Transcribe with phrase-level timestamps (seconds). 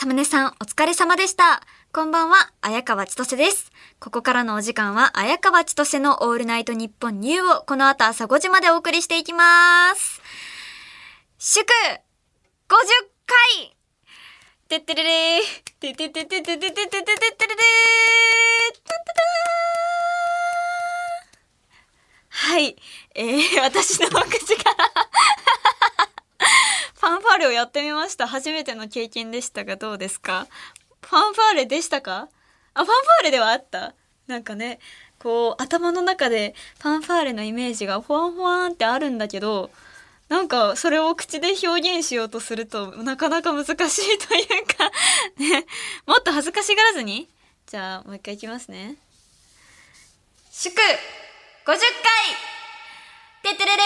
[0.00, 1.60] サムネさん、お疲れ様でした。
[1.92, 3.70] こんばんは、綾川千歳です。
[3.98, 10.22] ここからのお時間は、綾川千歳のオールナイトニッポンニューをこの後朝5時までお送りしていきます。
[11.38, 12.00] 祝 !50
[13.26, 13.76] 回
[14.68, 15.42] てってれれー
[15.78, 22.74] てててててててててててれれーたたたーはい。
[23.14, 28.26] えー、私の口からァンファーレをやってみました。
[28.26, 30.46] 初めての経験でしたがどうですか？
[31.02, 32.28] ファンファーレでしたか？
[32.74, 33.94] あ、ファンファーレではあった
[34.26, 34.78] なんかね、
[35.18, 39.70] こう頭の中でファンファーレのイメージがフワンフワンってあるんだけど、
[40.28, 44.90] なんかそれを口で表現しようとするとなかなか難しいというか
[45.38, 45.66] ね、
[46.06, 47.28] もっと恥ずかしがらずに
[47.66, 48.96] じゃあもう一回いきますね。
[50.52, 50.80] 祝 !50
[51.66, 51.76] 回
[53.42, 53.82] ててれれ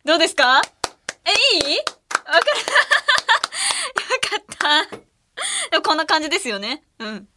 [0.08, 0.62] どうですか？
[1.26, 1.30] え、
[1.68, 1.76] いい？
[1.76, 1.82] わ
[2.32, 2.42] かるよ
[4.56, 4.96] かった。
[5.70, 6.82] でもこんな感じですよね。
[6.98, 7.28] うん。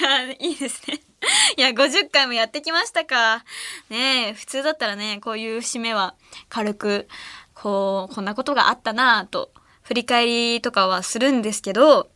[0.00, 1.00] いや、いいですね。
[1.56, 3.44] いや、50回もやってきましたか。
[3.88, 6.16] ねえ、普通だったらね、こういう節目は
[6.48, 7.06] 軽く、
[7.54, 12.10] こう、こんなことがあったなぁと、振り返りとかはするんですけど、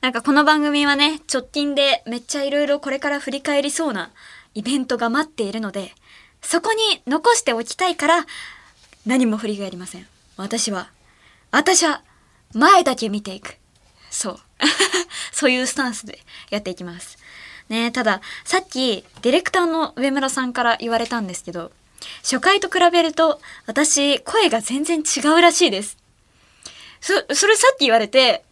[0.00, 4.10] なんかこの番組はね、直近でめっちゃいろいろこれから振り返りそうな
[4.54, 5.94] イベントが待っているので、
[6.42, 8.26] そこに残しておきたいから、
[9.06, 10.06] 何も振り返りません。
[10.36, 10.90] 私は、
[11.50, 12.02] 私は
[12.54, 13.56] 前だけ見ていく。
[14.10, 14.40] そう。
[15.32, 16.20] そういうスタンスで
[16.50, 17.18] やっていきます。
[17.68, 21.72] ねただ、さっき、ディレクターの上村さんから言われたんですけど、
[22.22, 25.96] 初回と比べると、私、声が全然違うらしいです。
[27.00, 28.44] そ、それさっき言われて、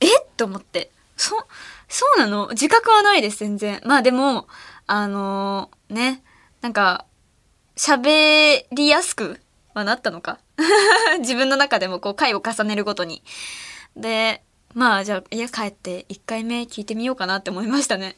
[0.00, 0.90] えっと思って。
[1.16, 1.46] そ、
[1.88, 2.48] そうなの？
[2.50, 3.80] 自覚はないです、全然。
[3.84, 4.48] まあでも、
[4.86, 6.22] あのーね、
[6.60, 7.06] なんか、
[7.76, 9.40] 喋りやすく
[9.74, 10.38] はなったのか？
[11.20, 13.22] 自分の中でもこう回を重ねるごとに。
[13.96, 14.42] で、
[14.72, 18.16] まあじゃあ家帰って1回目聞いてみようかなって思いましたね。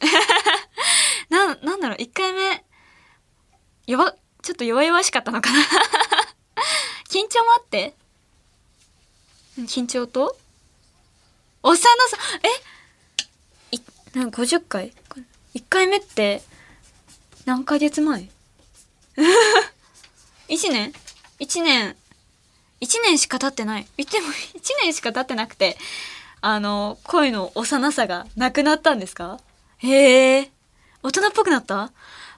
[1.29, 2.63] な、なんだろう、1回目、
[3.85, 5.59] 弱、ちょっと弱々しかったのかな？
[7.09, 7.95] 緊張もあって？
[9.57, 10.37] 緊張と？
[11.63, 12.17] 幼さ、
[13.71, 13.75] え？
[13.75, 13.81] い、
[14.13, 14.93] なんか50回
[15.53, 16.41] ?1 回目って
[17.45, 18.29] 何ヶ月前
[20.47, 20.93] ?1 年
[21.39, 21.95] ?1 年、
[22.81, 23.87] 1年しか経ってない。
[23.97, 25.77] 言っても 1年しか経ってなくて、
[26.41, 29.39] あの、声の幼さがなくなったんですか？
[29.79, 30.51] へえ、
[31.03, 31.91] 大人っぽくなった？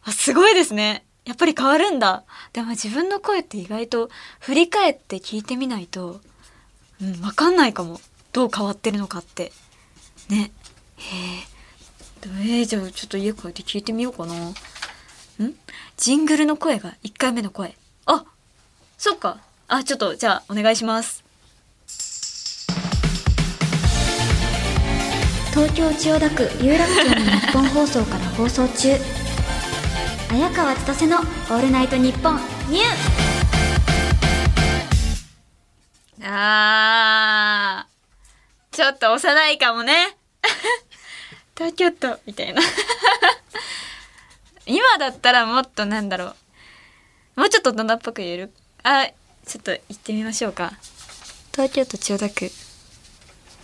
[0.04, 1.06] あ、すごいですね。
[1.26, 2.24] やっぱり変わるんだ。
[2.54, 4.10] でも自分の声って意外と
[4.40, 6.22] 振り返って聞いてみないと、
[7.02, 8.00] うん、わかんないかも。
[8.32, 9.52] どう変わってるのかって。
[10.30, 10.52] ね。
[10.98, 11.60] へえ。
[12.24, 14.34] えー、じゃあちょっと家帰って聞いてみようかな。
[14.34, 14.56] ん？
[15.98, 17.76] ジングルの声が1回目の声。
[18.06, 18.26] あ
[19.00, 19.38] そっか。
[19.68, 21.24] あ、ちょっと、じゃあ、お願いします。
[25.54, 28.96] 東京千代田区有楽町の日本放送から放送中
[30.32, 32.36] 綾川千歳の「オールナイトニッポン
[32.70, 38.76] ニューあー。
[38.76, 40.16] ちょっと幼いかもね。
[41.58, 42.62] 東京都、みたいな。
[44.68, 46.36] 今だったらもっとなんだろ
[47.36, 47.40] う。
[47.42, 48.54] もうちょっと大人っぽく言える？
[48.84, 49.08] あ、
[49.46, 50.72] ちょっと行ってみましょうか。
[51.52, 52.52] 東京都千代田区。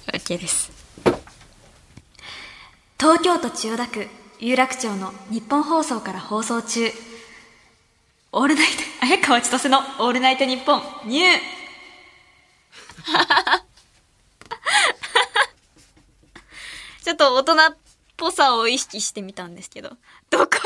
[0.08, 0.72] OK です。
[3.00, 4.08] 東京都千代田区
[4.40, 6.92] 有楽町の日本放送から放送中。
[8.34, 11.26] オールナイト、綾川千歳のオールナイトニッポンニュー。
[17.04, 17.78] ちょっと大人っ
[18.18, 19.90] ぽさを意識してみたんですけど。
[20.30, 20.62] どこが大人っ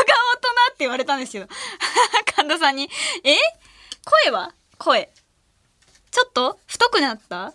[0.71, 1.47] て言われたんですけど。
[2.35, 2.89] 神田さんに。
[3.23, 3.35] え？
[4.25, 4.53] 声は？
[4.77, 5.09] 声。
[6.11, 6.59] ちょっと？
[6.65, 7.53] 太くなった？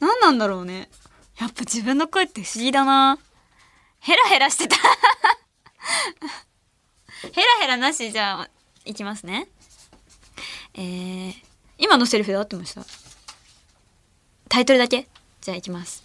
[0.00, 0.88] 何なんだろうね。
[1.38, 3.18] やっぱ自分の声って不思議だな。
[4.00, 4.76] ヘラヘラしてた。
[7.32, 8.50] ヘラヘラなしじゃあ、
[8.84, 9.48] いきますね。
[10.74, 11.34] えー、
[11.78, 12.82] 今のセリフで合ってました？
[14.48, 15.06] タイトルだけ？
[15.40, 16.02] じゃあいきます。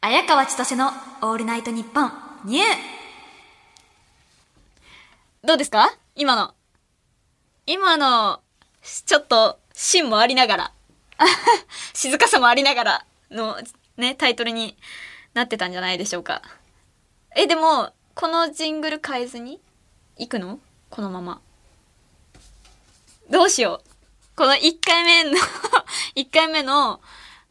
[0.00, 0.88] 綾川千歳の
[1.22, 2.12] オールナイトニッポン
[2.44, 2.66] ニュー
[5.46, 5.92] どうですか？
[6.14, 6.54] 今の。
[7.66, 8.40] 今の、
[9.06, 10.72] ちょっと、芯もありながら、
[11.92, 13.58] 静かさもありながらの、
[13.96, 14.76] ね、タイトルに
[15.34, 16.42] なってたんじゃないでしょうか。
[17.34, 19.60] え、でも、このジングル変えずに
[20.16, 20.60] 行くの？
[20.90, 21.40] このまま。
[23.28, 23.88] どうしよう。
[24.36, 25.36] この1回目の
[26.14, 27.00] 1回目の、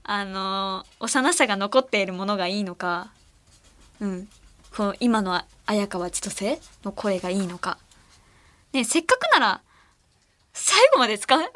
[0.03, 3.11] あのー幼さが残っているものがいいのか、
[3.99, 4.29] うん。
[4.75, 7.77] この今の綾川千歳の声がいいのか。
[8.71, 9.61] ねせっかくなら、
[10.57, 11.39] 最後まで使う？
[11.39, 11.43] あ、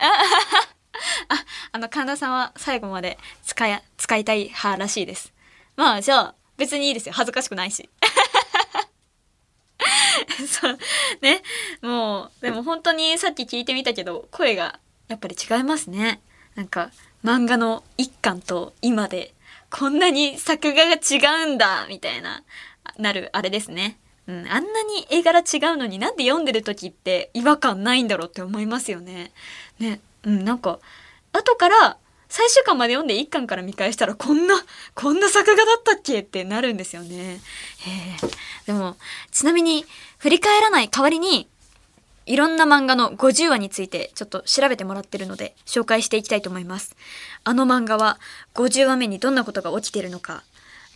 [1.29, 5.31] あ、あの、神田さんは最後まで使い、使いたい派らしいです。
[5.77, 7.13] まあ、じゃあ、別にいいですよ。
[7.13, 7.89] 恥ずかしくないし。
[10.47, 10.77] そう。
[11.21, 11.41] ね。
[11.81, 16.19] もう、でも本当にさっき聞いてみたけど、声がやっぱり違いますね。
[16.55, 16.91] なんか、
[17.23, 19.33] 漫画の一巻と今で、
[19.71, 22.43] こんなに作画が違うんだ、みたいな、
[22.97, 23.97] なる、あれですね。
[24.29, 25.41] うん、あんなに絵柄違
[25.73, 29.31] うのになんで読んでる時って違和感ないんだろうって思いますよね。
[29.79, 30.01] ね。
[30.23, 30.77] うん、なんか、
[31.33, 31.97] 後から
[32.29, 34.53] 最終巻まで読んで一巻から見返したらこんな、
[34.93, 37.41] こんな作画だったっけってなるんですよね。
[38.67, 38.97] でも、
[39.31, 39.83] ちなみに、
[40.19, 41.49] 振り返らない代わりに、
[42.27, 46.95] いろんな漫画の50話についてちょっと調べてもらってるので紹介していきたいと思います。
[47.43, 48.19] あの漫画は
[48.53, 50.43] 50話目にどんなことが起きてるのか。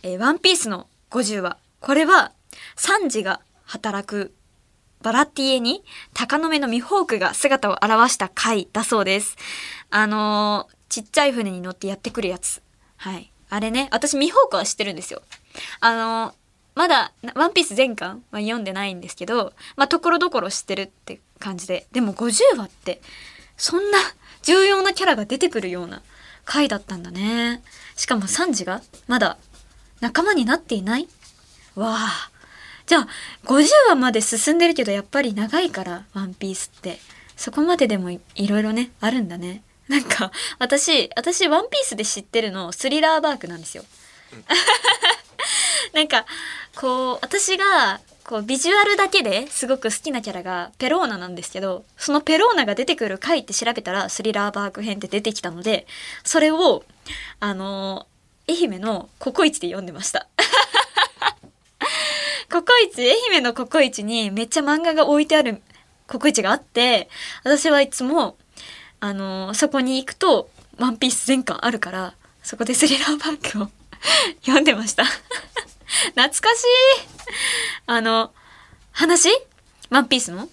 [0.04, 1.56] えー、ワンピースの50話。
[1.80, 2.32] これは、
[2.76, 4.34] サンジが働く
[5.02, 5.84] バラティエに
[6.14, 9.36] 鷹の目のミホークが姿を現した回だそうです。
[9.90, 12.62] あのー、ちっちゃい船に乗ってやってくるやつ。
[12.96, 13.30] はい。
[13.50, 15.22] あれね、私ミホークは知ってるんですよ。
[15.80, 16.34] あのー、
[16.74, 21.86] まだ、ワンピース全巻は読んでないんですけど、まあ、ところどころ知ってるって感じで。
[21.92, 23.02] でも50話って、
[23.58, 23.98] そんな
[24.42, 26.02] 重要なキャラが出てくるような
[26.46, 27.62] 回だったんだね。
[27.94, 29.36] しかもサンジがまだ
[30.00, 31.08] 仲間になっていない
[31.76, 32.30] わあ。
[32.86, 33.08] じゃあ、
[33.44, 36.98] 50話まで進んでるけど、やっぱり長いから、ワンピースって。
[37.36, 39.62] そこまででもいろいろね、あるんだね。
[39.88, 43.84] なんか、私、私、ワンピースで知ってるの、スリラーバークなんですよ。
[45.92, 46.26] なんか、
[46.76, 55.86] こう、私が、こう、ビジュアルだけですごく好きなキャラがペローナなんですけど、そのペローナが出てくる回って調べたら、スリラーバーク編って出てきたので、
[56.24, 56.84] それを、
[57.40, 58.06] あの、
[58.48, 60.28] 愛媛のココイチで読んでました。
[62.54, 65.60] ココイチ、愛媛のココイチにめっちゃ漫画が置いてある
[66.06, 67.08] ココイチがあって、
[67.42, 68.36] 私はいつも、
[69.00, 70.48] あのそこに行くと、
[70.78, 72.14] ワンピース全巻あるから、
[72.44, 73.68] そこでスリラーバンクを
[74.46, 75.02] 読んでました。
[76.14, 76.40] 懐かしい。
[77.86, 78.32] あの、
[78.92, 79.30] 話？
[79.90, 80.48] ワンピースの？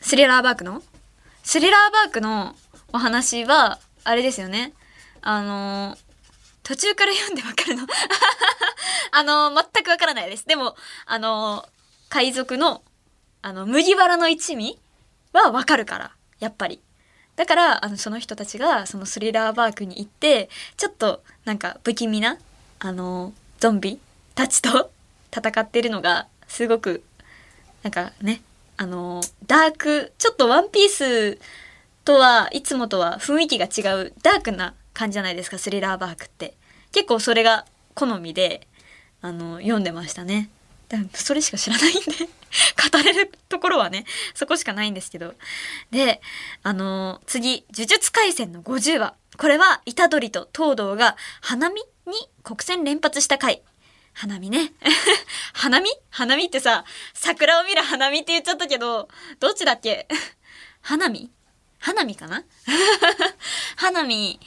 [0.00, 0.82] スリラーバークの？
[1.42, 2.56] スリラーバークの
[2.90, 4.72] お話は、あれですよね。
[5.20, 5.98] あの
[6.64, 7.86] 途中から読んでわかるの
[9.12, 10.46] あの、全くわからないです。
[10.46, 10.76] でも、
[11.06, 11.68] あの、
[12.08, 12.82] 海賊の、
[13.42, 14.80] あの、麦わらの一味
[15.32, 16.80] はわかるから、やっぱり。
[17.36, 22.38] だから、あの、その人たちが、そのスリラーバークに行って、ちょっと、なんか、不気味な、
[22.78, 24.00] あの、ゾンビ
[24.34, 24.90] たちと
[25.36, 27.04] 戦ってるのが、すごく、
[27.82, 28.40] なんかね、
[28.78, 31.38] あの、ダーク、ちょっとワンピース
[32.04, 36.56] とはいつもとは雰囲気が違う、ダークな感じじゃないですかスリラーバークって。
[36.92, 38.66] 結構それが好みで
[39.20, 40.48] あの読んでましたね。
[41.14, 42.00] それしか知らないんで
[42.92, 45.34] 語れるところはねそこしかないんですけど。
[45.90, 46.20] で
[46.62, 49.14] あの次「呪術廻戦」の50話。
[49.36, 53.62] これは虎杖と東堂が花見に国戦連発した回。
[54.12, 54.72] 花見ね。
[55.52, 55.90] 花見？
[56.10, 59.08] 花見ってさ、桜を見る花見って言っちゃったけど、
[59.40, 60.06] どっちだっけ？
[60.82, 61.32] 花見？
[61.80, 62.44] 花見かな？
[63.76, 64.38] 花見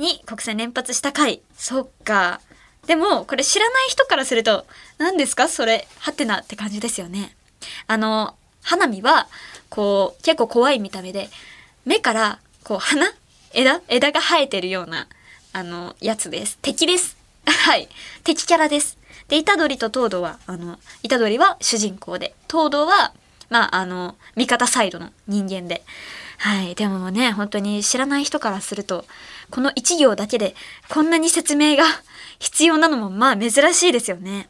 [0.00, 1.42] に国戦連発した回。
[1.56, 2.40] そっか。
[2.86, 4.66] でも、これ知らない人からすると、
[4.98, 5.48] 何ですか？
[5.48, 7.36] それ、はてなって感じですよね。
[7.86, 9.28] あの、花見は、
[9.68, 11.28] こう、結構怖い見た目で、
[11.84, 13.12] 目から、こう、花
[13.52, 15.06] 枝枝が生えてるような、
[15.52, 16.58] あの、やつです。
[16.62, 17.16] 敵です。
[17.46, 17.88] はい。
[18.24, 18.96] 敵キャラです。
[19.28, 23.12] で、虎杖と東堂は、あの、虎杖は主人公で、東堂は、
[23.50, 25.82] まあ、あの、味方サイドの人間で。
[26.42, 26.74] はい。
[26.74, 29.04] でもね、本当に知らない人からすると、
[29.50, 30.54] この一行だけで
[30.88, 31.84] こんなに説明が
[32.40, 34.48] 必要なのもまあ珍しいですよね。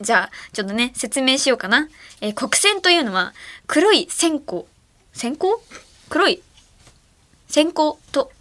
[0.00, 1.88] じゃあ、ちょっとね、説明しようかな。
[2.22, 3.34] えー、黒線というのは
[3.66, 4.62] 黒い線香。
[5.12, 5.48] 線香？
[6.08, 6.42] 黒い？
[7.46, 8.32] 線香と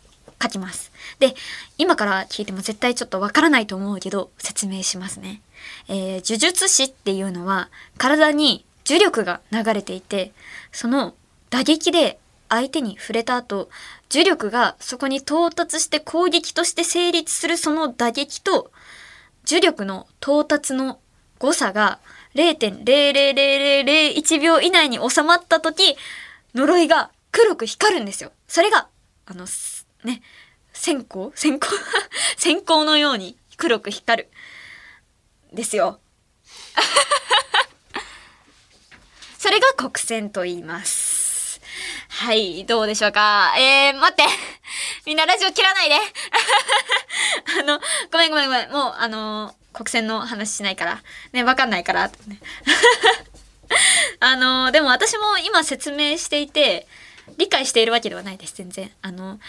[0.41, 0.93] 書きます。
[1.19, 1.35] で、
[1.77, 5.41] 今から聞いても絶対ちょっとわからないと思うけど、説明しますね。
[5.89, 10.31] えー、呪術師っていうのは体に呪力が流れていて、
[10.71, 11.15] その
[11.49, 12.17] 打撃で
[12.49, 13.69] 相手に触れた後、
[14.11, 18.71] 呪力がそこに到達して攻撃として成立するその打撃と、
[19.47, 20.99] 呪力の到達の
[21.39, 21.99] 誤差が
[22.35, 25.95] 0.00001秒以内に収まった時、
[26.53, 28.31] 呪いが黒く光るんですよ。
[28.47, 28.87] それが、
[29.25, 29.45] あの、
[30.03, 30.21] ね、
[30.73, 31.69] 線香線香
[32.37, 34.29] 線香のように黒く光る。
[35.53, 35.99] ですよ。
[39.39, 41.04] それが黒線と言います。
[42.09, 43.53] はい、どうでしょうか？
[43.57, 44.23] えー、待って。
[45.05, 45.95] みんなラジオ切らないで。
[47.59, 47.79] あの、
[48.11, 48.71] ごめんごめんごめん。
[48.71, 51.01] もう、あのー、国選の話しないから。
[51.33, 52.07] ね、わかんないから。
[52.27, 52.39] ね、
[54.19, 56.87] あの、でも私も今説明していて、
[57.37, 58.91] 理解しているわけではないです、全然。
[59.01, 59.39] あの、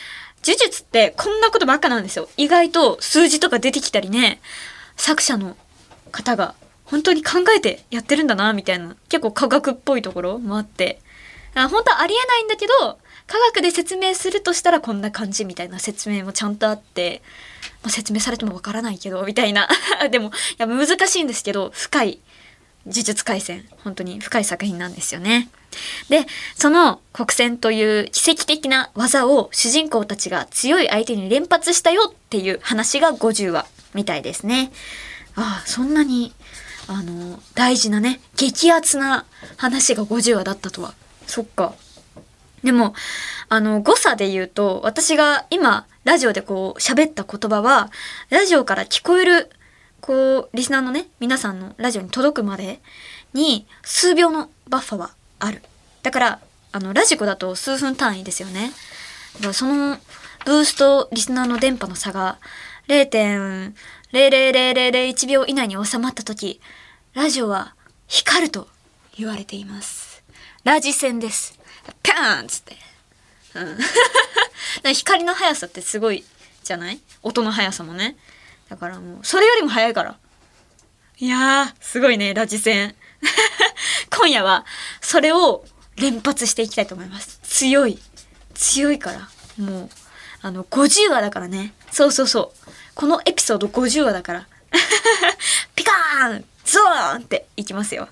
[0.44, 2.28] 呪術ってこんなことばっかなんですよ。
[2.36, 4.40] 意外と数字とか出てきたりね、
[4.96, 5.56] 作者の
[6.10, 11.00] 方が本当に考えてやってるんだな、みたいな、結構科学っぽいところもあって、
[11.62, 17.22] あ本当はありえないんだけど、科学で説明するとしたらこんな感じみたいな説明もちゃんとあって、
[17.82, 19.68] まあ、説明されてもわからないけど、みたいな。
[20.10, 22.20] でも、いや、難しいんですけど、深い
[22.84, 23.66] 呪術廻戦。
[23.84, 25.48] 本当に深い作品なんですよね。
[26.08, 34.72] で、その国戦という奇跡的な技を主人公たちが強い相手に連発したよっていう話が50話みたいですね。
[35.34, 36.32] ああ、そんなに、
[36.86, 40.94] あの、大事なね、激アツな話が50話だったとは。
[41.26, 41.74] そっか。
[42.62, 42.94] でも、
[43.48, 47.90] あの、誤差で言うと、私が今、ラジオでこう、喋った言葉は、
[48.30, 49.50] ラジオから聞こえる、
[50.00, 52.80] こう、リスナーのね、皆さんのラジオに届くまで
[53.34, 55.62] に、数秒のバッファはある。
[56.02, 56.40] だから、
[56.72, 58.72] あの、ラジコだと数分単位ですよね。
[59.36, 59.98] だからその、
[60.44, 62.38] ブーストリスナーの電波の差が、
[62.88, 66.60] 0.00001秒以内に収まった時、
[67.14, 67.74] ラジオは
[68.06, 68.68] 光ると
[69.16, 70.05] 言われています。
[70.66, 71.56] ラジ線です。
[72.02, 72.76] ピャーンっつって。
[73.54, 73.78] うん。
[74.94, 76.24] 光の速さってすごい
[76.64, 76.98] じゃない？
[77.22, 78.16] 音の速さもね。
[78.68, 80.16] だからもう、それよりも速いから。
[81.18, 82.96] いやー、すごいね、ラジ戦。
[84.10, 84.66] 今夜は、
[85.00, 87.38] それを連発していきたいと思います。
[87.44, 88.02] 強い。
[88.54, 89.28] 強いから。
[89.58, 89.90] もう、
[90.42, 91.74] あの、50話だからね。
[91.92, 92.70] そうそうそう。
[92.96, 94.48] このエピソード50話だから。
[95.76, 98.08] ピカーンゾーンっていきますよ。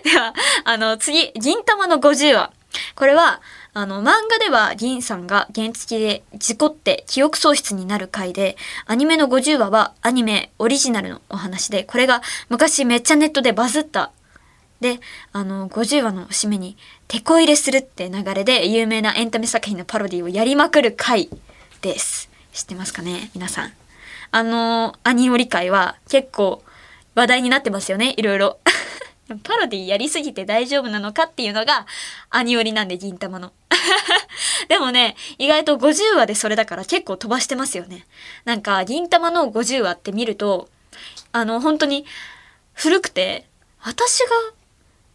[0.04, 0.34] では、
[0.64, 2.52] あの、次、銀玉の50話。
[2.94, 3.40] これは、
[3.72, 14.12] あの、漫画では銀さんが原付で事故って記憶喪失になる回で、アニメの50話はアニメオリジナルのお話で、これが昔めっちゃネットでバズった。
[14.80, 15.00] で、
[15.32, 16.76] あの、50話の締めに、
[17.08, 21.30] 手こ入れするって流れで有名なエンタメ作品のパロディをやりまくる回
[21.80, 22.28] です。
[22.52, 23.72] 知ってますかね皆さん。
[24.32, 26.62] あの、アニオリ会は結構
[27.14, 28.58] 話題になってますよねいろいろ。
[29.42, 31.86] パロディやりすぎて大丈夫なのかっていうのが、
[32.30, 33.52] アニオリなんで、銀玉の。
[34.68, 38.06] でもね、意外と50話でそれだから結構飛ばしてますよね。
[38.44, 40.68] なんか、銀玉の50話って見ると、
[41.32, 42.06] あの、本当に
[42.72, 43.46] 古くて、
[43.80, 44.26] 私が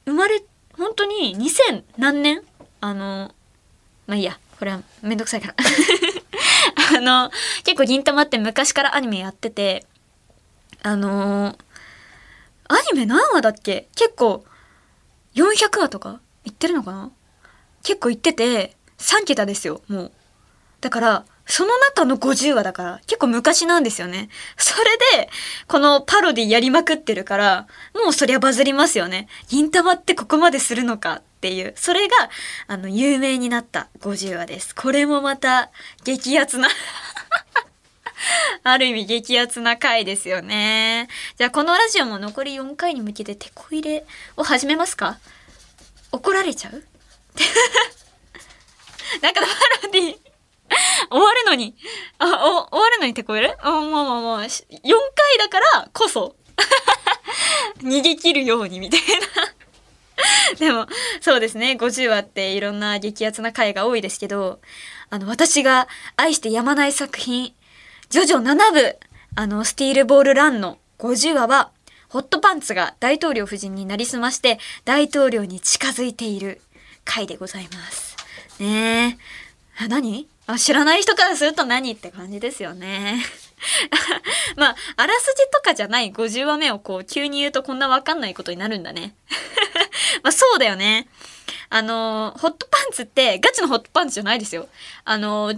[0.05, 0.43] 生まれ、
[0.77, 2.41] 本当に2000何年？
[2.81, 3.33] あの、
[4.07, 5.55] まあいいや、これはめんどくさいから。
[6.97, 7.31] あの、
[7.63, 9.85] 結構銀玉って昔からアニメやってて、
[10.83, 11.70] あのー
[12.71, 13.89] アニメ何話だっけ？
[13.95, 14.45] 結構
[15.35, 16.21] 400話とか？
[16.45, 17.11] 言ってるのかな？
[17.83, 20.11] 結構言ってて3桁ですよもう。
[20.79, 24.29] だからその中の50話だから結構昔なんですよね。
[24.57, 24.85] それ
[25.23, 25.29] で
[25.67, 29.27] このパロディやりまくってるからもうそりゃバズりますよね。
[29.49, 31.15] 銀玉ってここまでするのか？
[31.15, 31.73] っていう。
[31.75, 32.13] それが
[32.67, 34.73] あの有名になった50話です。
[34.73, 35.71] これもまた
[36.03, 36.69] 激アツな。
[38.63, 41.07] ある意味激アツな回ですよね。
[41.37, 44.05] じゃあこのラジオも残り4回に向けて手こ入れ
[44.37, 45.19] を始めますか？
[46.11, 46.83] 怒られちゃう？
[49.21, 49.47] なんかパ
[49.87, 50.17] ロディ
[51.09, 51.75] 終わるのに、
[52.17, 53.57] あ、お、終わるのに手こ入れ？
[53.59, 56.35] あ、まあまあまあ、4回だからこそ。
[57.83, 60.55] 逃げ切るようにみたいな。
[60.57, 60.87] でも、
[61.19, 61.71] そうですね。
[61.79, 64.61] 50話っていろんな激アツな回が多いですけど、
[65.09, 67.53] あの、私が愛してやまない作品、
[68.11, 68.97] ジョジョ7部、
[69.35, 71.71] あの、スティールボールランの50話は、
[72.09, 76.59] ホットパンツが大統領夫人になりすまして、大統領に近づいている
[77.05, 78.17] 回でございます。
[78.59, 79.17] ね
[79.79, 79.87] え。
[79.87, 80.27] 何？
[80.45, 83.23] あ知らない人からすると何って感じですよね。
[84.57, 89.15] まあ、あらすじとかじゃない50話目をこう急に言うとこんなわかんないことになるんだね。
[90.21, 91.07] まあそうだよね。
[91.69, 94.67] あの、ホットパンツってガチのホットパンツじゃないですよ。
[95.05, 95.53] あの、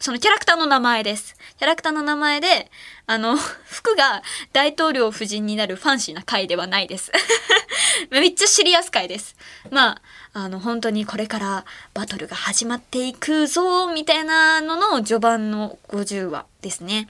[0.00, 1.34] そのキャラクターの名前です。
[1.58, 2.70] キャラクターの名前で、
[3.06, 3.36] あの、
[3.66, 7.10] 服が大統領夫人になるファンシーな回ではないです。
[8.10, 9.34] めっちゃシリアス回です。
[9.70, 10.00] ま
[10.34, 11.64] あ、あの、本当にこれから
[11.94, 17.08] バトルが始まっていくぞ、みたいなのの序盤の50話ですね。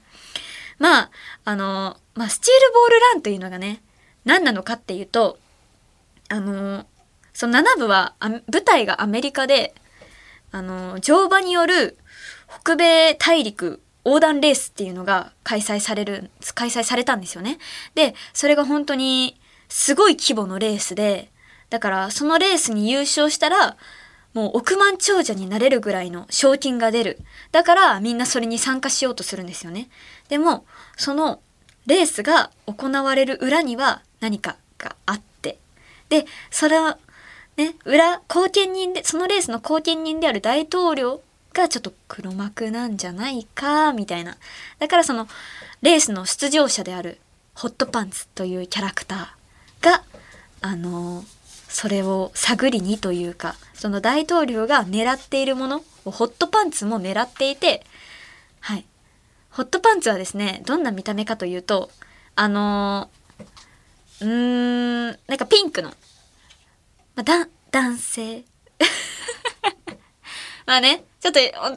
[0.79, 1.11] まあ、
[1.45, 3.83] あの、まあ、スチールボールランというのがね、
[4.25, 5.39] 何なのかっていうと、
[6.31, 6.87] あの、
[7.35, 9.75] その7部は、舞台がアメリカで、
[10.53, 11.99] あの、乗馬による
[12.49, 17.59] 北米大陸横断レースっていうのが開催される、開催されたんですよね。
[17.95, 19.39] で、それが本当に
[19.69, 21.31] すごい規模のレースで、
[21.71, 23.77] だからそのレースに優勝したら、
[24.35, 27.19] もう億万長者になれるぐらいの賞金が出る。
[27.53, 29.89] だからみんなそれに参加しようとするんですよね。
[30.29, 30.65] でも、
[30.97, 31.41] その
[31.87, 35.59] レースが行われる裏には何かがあって、
[36.09, 36.97] で、それを、
[37.57, 41.21] ね、裏、後見人で、そのレースの後見人である大統領
[41.59, 44.37] がちょっと黒幕なんじゃないか、みたいな。
[44.79, 45.29] だからその、
[45.83, 47.21] レースの出場者である
[47.55, 50.05] ホットパンツというキャラクターが、
[50.61, 51.25] あの
[51.69, 57.85] それを探りにというか、その大統領が狙っているものをホットパンツも狙っていて、
[58.61, 58.85] はい。
[59.51, 61.91] ホットパンツはですね、どんな見た目かというと、
[62.37, 63.11] あの、
[64.21, 65.93] うーん、なんかピンクの、
[67.17, 68.45] ま、だ、男性。
[70.69, 71.77] まあね、ちょっと、本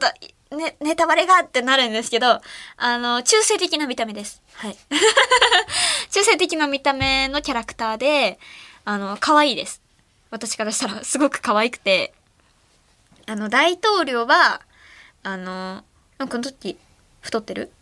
[0.50, 2.42] 当ね、ネタバレがってなるんですけど、
[2.76, 4.42] あの、中性的な見た目です。
[4.52, 4.76] はい。
[6.12, 8.38] 中性的な見た目のキャラクターで、
[8.84, 9.80] あの、可愛いです。
[10.30, 12.12] 私からしたらすごく可愛くて、
[13.24, 14.60] あの、大統領は、
[15.22, 15.84] あの、
[16.18, 16.76] この時、
[17.22, 17.72] 太ってる？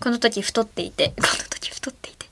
[0.00, 2.26] この時太っていて、この時太っていて。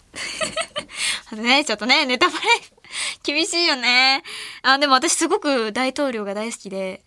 [1.36, 2.46] ね、ちょっとね、ネタバレ
[3.22, 4.22] 厳しいよね。
[4.62, 7.02] あ、でも私すごく大統領が大好きで、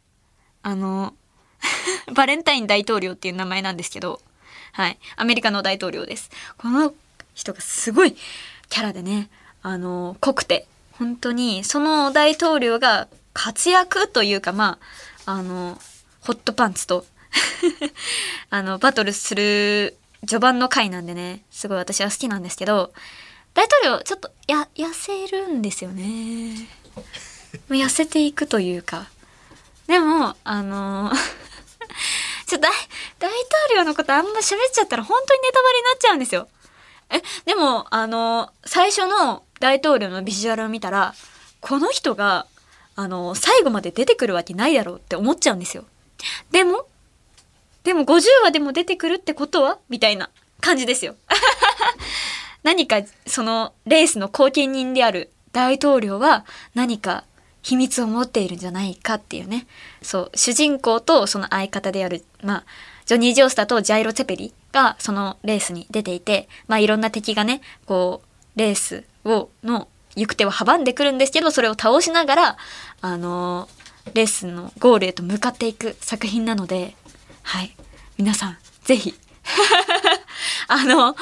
[0.70, 1.16] あの、
[2.14, 4.22] バレンタイン大統領っていう名前なんですけど、
[4.72, 5.00] はい。
[5.16, 6.30] アメリカの大統領です。
[6.60, 6.94] この
[7.34, 8.16] 人がすごい
[8.70, 9.30] キャラでね、
[9.64, 14.78] あの、濃くて、本当に、その大統領が活躍というか、ま
[15.26, 15.82] あ、あの、
[16.22, 17.04] ホットパンツと
[18.52, 22.94] あの、バトルする序盤の回なんでね、すごい私は好きなんですけど、
[23.56, 26.68] 大統領、ちょっと、や、痩せるんですよね。
[27.70, 29.08] 痩せていくというか。
[29.90, 31.12] でも、あの
[32.46, 32.72] ちょ、大、
[33.18, 36.48] 大統領のことあんま喋っちゃったら本当にネタバレになっちゃうんですよ。
[37.10, 41.16] え、でも、あの、最初の大統領のビジュアルを見たら、
[41.60, 42.46] この人が、
[42.96, 45.86] あの、最後まで出てくるわけないだろうって思っちゃうんですよ。
[46.52, 46.86] でも、
[47.84, 49.80] でも50話でも出てくるってことは？
[49.90, 50.30] みたいな
[50.62, 51.16] 感じですよ。
[52.62, 57.24] 何か、その、レースの後見人である大統領は何か
[57.62, 59.68] 秘密を持っているんじゃないかっていうね。
[60.02, 62.64] そう、主人公とその相方である、まあ、
[63.06, 72.58] ジョニー・ジョースターとジャイロ・ツェペリがそのレースに出ていて、まあいろんな敵がね、こう、レースを、の行く手を阻んでくるんですけど、それを倒しながら、
[73.02, 76.96] あのー、レースのゴールへと向かっていく作品なので、
[77.44, 77.76] はい。
[78.18, 79.16] 皆さん、ぜひ。
[80.68, 81.16] あの、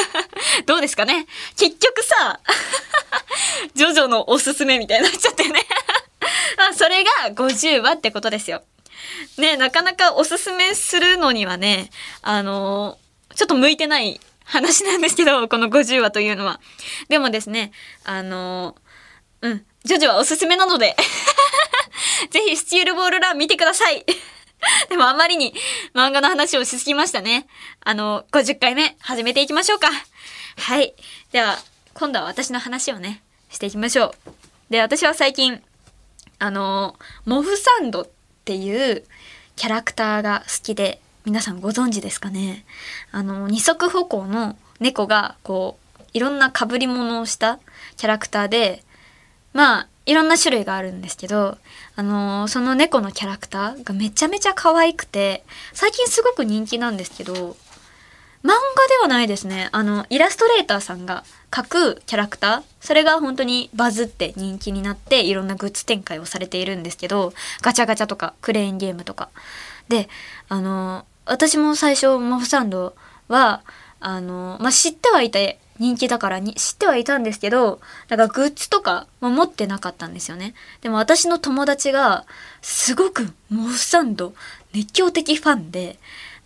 [0.66, 2.40] どうですかね結局さ、
[3.74, 5.39] ジョジョのおすすめみたいになっちゃって
[6.74, 8.62] それが50話ってことですよ。
[9.38, 11.90] ね、なかなかおすすめするのにはね、
[12.22, 12.98] あの
[13.34, 16.60] ちょっと向いてない話なんですけど、 この50話というのは。
[17.08, 17.72] でもですね、
[18.04, 18.76] あの
[19.40, 20.94] うん、ジョジョはおすすめなので
[22.30, 24.04] ぜひスチールボールラン見てください
[24.90, 25.54] でもあまりに
[25.94, 27.46] 漫画の話をしすぎましたね。
[27.80, 29.88] あの、50回目始めていきましょうか。
[30.58, 30.94] はい。
[31.32, 31.58] では、
[31.94, 34.30] 今度は私の話をね、していきましょう。
[34.70, 35.62] で、私は最近、
[36.40, 38.08] あの、モフサンドっ
[38.44, 39.04] ていう
[39.56, 42.64] キャラクターが好きで、皆さんご存知ですかね？
[43.12, 47.60] あの、二足歩行の猫が、こう、いろんな被り物をした
[47.98, 48.82] キャラクターで、
[49.52, 51.58] まあ、いろんな種類があるんですけど、
[51.94, 57.54] あの、その猫のキャラクターがめちゃめちゃ可愛くて、最近すごく人気なんですけど、
[58.42, 58.52] 漫画
[58.88, 59.68] ではないですね。
[59.72, 69.28] あの、イラストレーターさんが描くキャラクター、それが本当にバズって人気になって、いろんなグッズ展開をされているんですけど、ガチャガチャとか、クレーンゲームとか。
[69.88, 70.08] で、
[70.48, 72.94] あの、私も最初、モフサンド
[73.28, 73.62] は、
[74.00, 80.54] あの、まあ、知ってはいて、人気だからに知ってはいたんですけど、なんかグッズとかも持ってなかったんですよね。
[80.82, 82.26] でも私の友達が
[82.60, 84.34] すごくモフサンド
[84.74, 85.98] 熱狂的ファンで、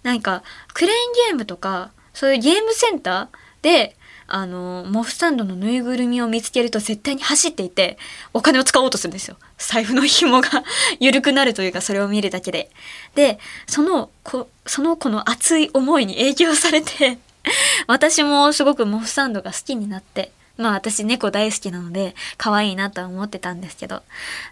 [0.05, 7.99] なんかクレーンゲームとかそういうゲームセンターであの、モフサンドのぬいぐるみを見つけると絶対に走っていて、
[8.33, 9.37] お金を使おうとするんですよ。
[9.59, 10.49] 財布の紐が
[10.99, 12.71] 緩くなるというか、それを見るだけで。
[13.15, 17.19] で、その子、その子の熱い思いに影響されて
[17.87, 24.03] 私もすごくモフサンドが好きになって、まあ私猫大好きなので可愛いなとは思ってたんですけど。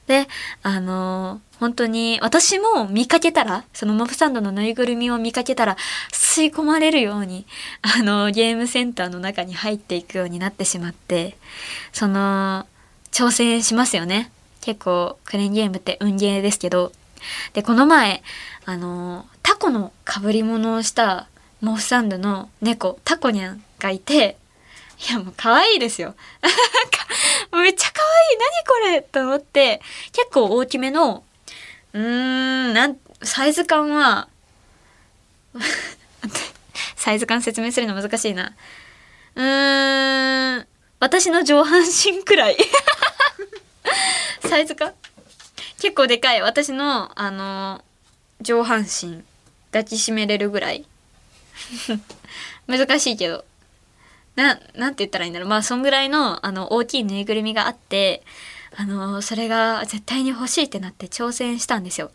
[0.06, 0.26] で、
[0.62, 5.76] あのー、本当に私も見かけたら、そのモフサンドのぬいぐるみを見かけたら
[6.12, 7.46] 吸い込まれるように、
[7.82, 11.36] あのー、ゲームセンターの中に入っていくようになってしまって、
[11.92, 12.66] その、
[13.12, 14.32] 挑戦しますよね。
[14.62, 16.92] 結構クレーンゲームって運ゲーですけど。
[17.52, 18.22] で、この前、
[18.64, 21.28] あのー、タコの被り物をした
[21.60, 24.36] モフサンドの猫、タコニャンがいて、
[25.08, 26.14] いやもう可愛いですよ。
[27.52, 28.38] めっちゃ可愛い。
[28.38, 31.24] 何これと思って、結構大きめの、
[31.92, 34.28] うーん、なん、サイズ感は、
[36.96, 38.54] サイズ感説明するの難しいな。
[39.34, 40.66] うーん、
[41.00, 42.56] 私の上半身くらい。
[44.48, 44.92] サイズか
[45.80, 46.42] 結構でかい。
[46.42, 47.82] 私のあの
[48.40, 49.24] 上半身
[49.72, 50.84] 抱きしめれるぐらい。
[52.68, 53.44] 難しいけど。
[54.36, 55.48] ななんて言ったらいいんだろう。
[55.48, 58.22] まあそんぐらいのあの大きいぬいぐるみがあって
[58.76, 62.10] あのそれが絶対に欲しいってなって挑戦したんですよ。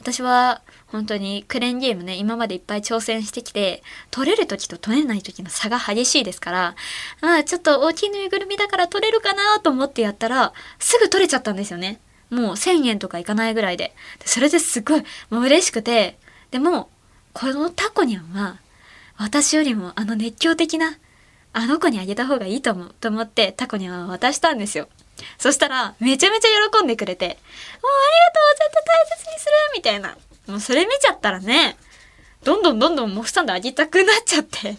[0.00, 6.74] 私は本当にクレーンゲームね今までいっぱい挑戦してきて取れる時と取れない時の差が激しいですから
[7.20, 12.00] まあちょっと大きいぬいぐるみだから取れるかなと思ってやったらすぐ取れちゃったんですよね。
[12.30, 13.94] もう1,000円とかいかないぐらいで。
[14.18, 16.18] でそれですごいもう嬉しくて。
[16.50, 16.90] でも
[17.32, 18.58] このタコニャンは
[19.16, 20.98] 私よりもあの熱狂的な
[21.52, 24.88] あの子にあげた方がいいと思うと思ってタコニャンは渡したんですよ。
[25.38, 30.16] そしたらめちゃめちゃ喜んでくれて「もうありがとう絶対大切にする!」みたいな。
[30.48, 31.76] もうそれ見ちゃったらね
[32.42, 34.76] どんどんどんどんモフサンドあげたくなっちゃって。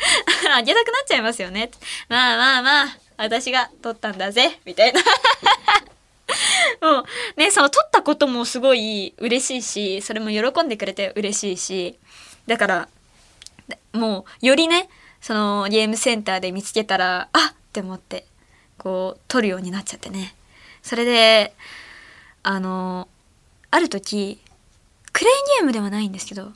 [0.52, 1.70] あげたくなっちゃいますよね。
[2.08, 5.00] まあまあまあ私が取ったんだぜみたいな。
[6.80, 11.98] もうねその取ったこともすごい嬉しいしそれも喜んでくれて嬉しいし。
[12.46, 12.88] だから
[13.92, 14.88] もうよりね
[15.20, 18.26] そのゲームセンターで見つけたらあっって思って
[18.78, 20.34] こう取るようになっちゃってね。
[20.82, 21.54] それで
[22.42, 23.06] あの
[23.70, 24.40] ある時
[25.12, 26.52] クレーンゲームではないんですけど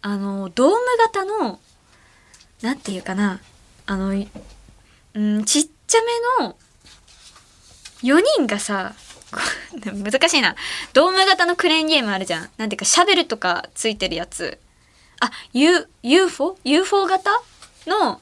[0.00, 1.58] あのドーム型の
[2.62, 3.40] なんていうかな
[3.86, 5.98] あの、うん、ちっちゃ
[6.40, 6.56] めの
[8.02, 8.94] 4人がさ
[9.74, 10.54] 難しいな。
[10.92, 12.50] ドーム型のクレーンゲームあるじゃん。
[12.56, 14.60] なんていうかシャベルとかついてるやつ。
[15.20, 16.56] あ U UFO?
[16.64, 17.42] UFO 型？
[17.86, 18.20] の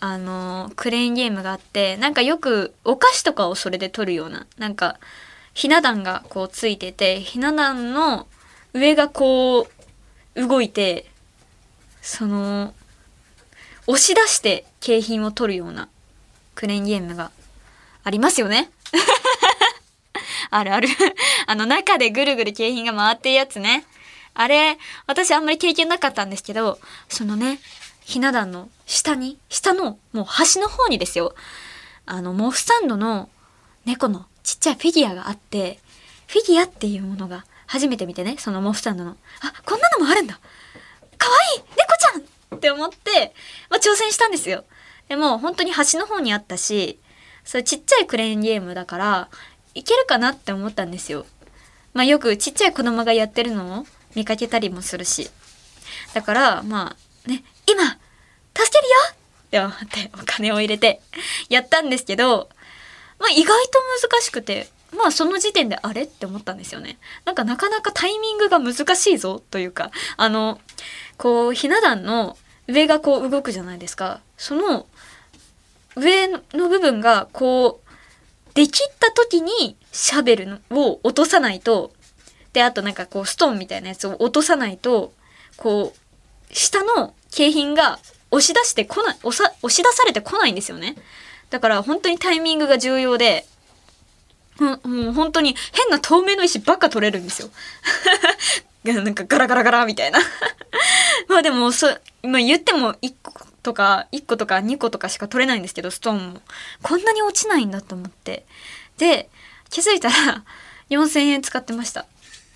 [0.00, 4.98] あのクレーンゲームがあってなんかよくお菓子とかをそれで取るようななんか
[5.54, 8.26] ひな壇がこうついててひな壇の
[8.74, 9.68] 上がこ
[10.34, 11.06] う動いて
[12.02, 12.74] その
[13.86, 15.88] 押し出して景品を取るような
[16.54, 17.30] クレーンゲームが
[18.02, 18.70] ありますよね。
[20.50, 20.88] あるある。
[21.46, 23.86] あの中でぐるぐる景品が回ってるやつね。
[24.34, 27.60] あれ私あんまり経験なかったんですけどそのね
[28.04, 31.34] ひな壇の下に、下のもう端の方にですよ、
[32.06, 33.28] あの、モフスタンドの
[33.84, 35.78] 猫のちっちゃいフィギュアがあって、
[36.26, 40.38] フィギュアっていうものが初めて見てね、そのモフスタンドの、あ、こんなのもあるんだ
[41.18, 43.34] かわいい猫ちゃんって思って、
[43.70, 44.64] まあ、挑戦したんですよ。
[45.08, 46.98] でも本当に端の方にあったし、
[47.44, 49.28] それちっちゃいクレーンゲームだから、
[49.74, 51.26] いけるかなって思ったんですよ。
[51.94, 55.30] まあよくちっちゃい子供がやってるのを見かけたりもするし。
[56.12, 57.98] だから、まあね、今
[58.56, 61.00] 助けるよって思ってお金を入れて
[61.48, 62.48] やったんですけど、
[63.18, 66.98] まあ意外と難しくて、まあその時点であれって思ったんですよね。
[67.24, 70.60] なんかなかなかタイミングが難しいぞというか、あの、
[71.16, 74.20] こうひな壇の上がこう動くじゃないですか。
[74.36, 74.86] その
[75.96, 81.92] 上の部分がこうできった時にシャベルを落とさないと、
[82.52, 85.12] で、あとなんかこうストーンみたいなやつを落とさないと、
[85.56, 87.98] こう、下の景品が
[88.30, 90.94] 押し出してこない、押さ、押し出されてこないんですよね。
[91.50, 93.44] だから本当にタイミングが重要で、
[94.60, 97.50] もう本当に変な透明の石ばっか取れるんですよ。
[98.84, 100.20] なんかガラガラガラみたいな。
[101.28, 101.88] まあでも、そ、
[102.22, 103.32] まあ言っても1個
[103.64, 106.42] とか、1個とか2個とかしか取れないんですけど、ストーンも。
[106.82, 108.46] こんなに落ちないんだと思って。
[108.98, 109.28] で、
[109.70, 110.44] 気づいたら
[110.90, 112.06] 4000円使ってました。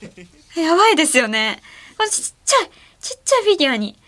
[0.55, 1.63] やばいですよね。
[2.11, 3.99] ちっちゃい、ちっちゃいフィギュアに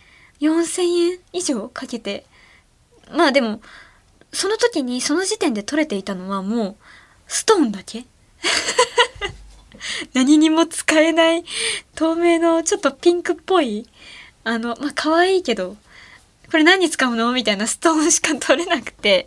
[0.41, 2.27] 4000円以上かけて。
[3.13, 3.61] まあでも、
[4.33, 6.77] その時にその時点で取れていたのはもう
[7.27, 8.05] ストーンだけ。
[10.15, 11.45] 何にも使えない
[11.95, 13.89] 透明のちょっとピンクっぽい
[14.45, 15.77] あのまあ可愛いけど
[16.51, 17.33] これ何に使うの？
[17.33, 19.27] みたいなストーンしか取れなくて。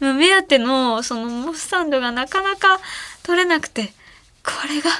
[0.00, 2.78] 目当てのそのモフサンドがなかなか
[3.24, 3.92] 取れなくて。
[4.44, 4.90] これが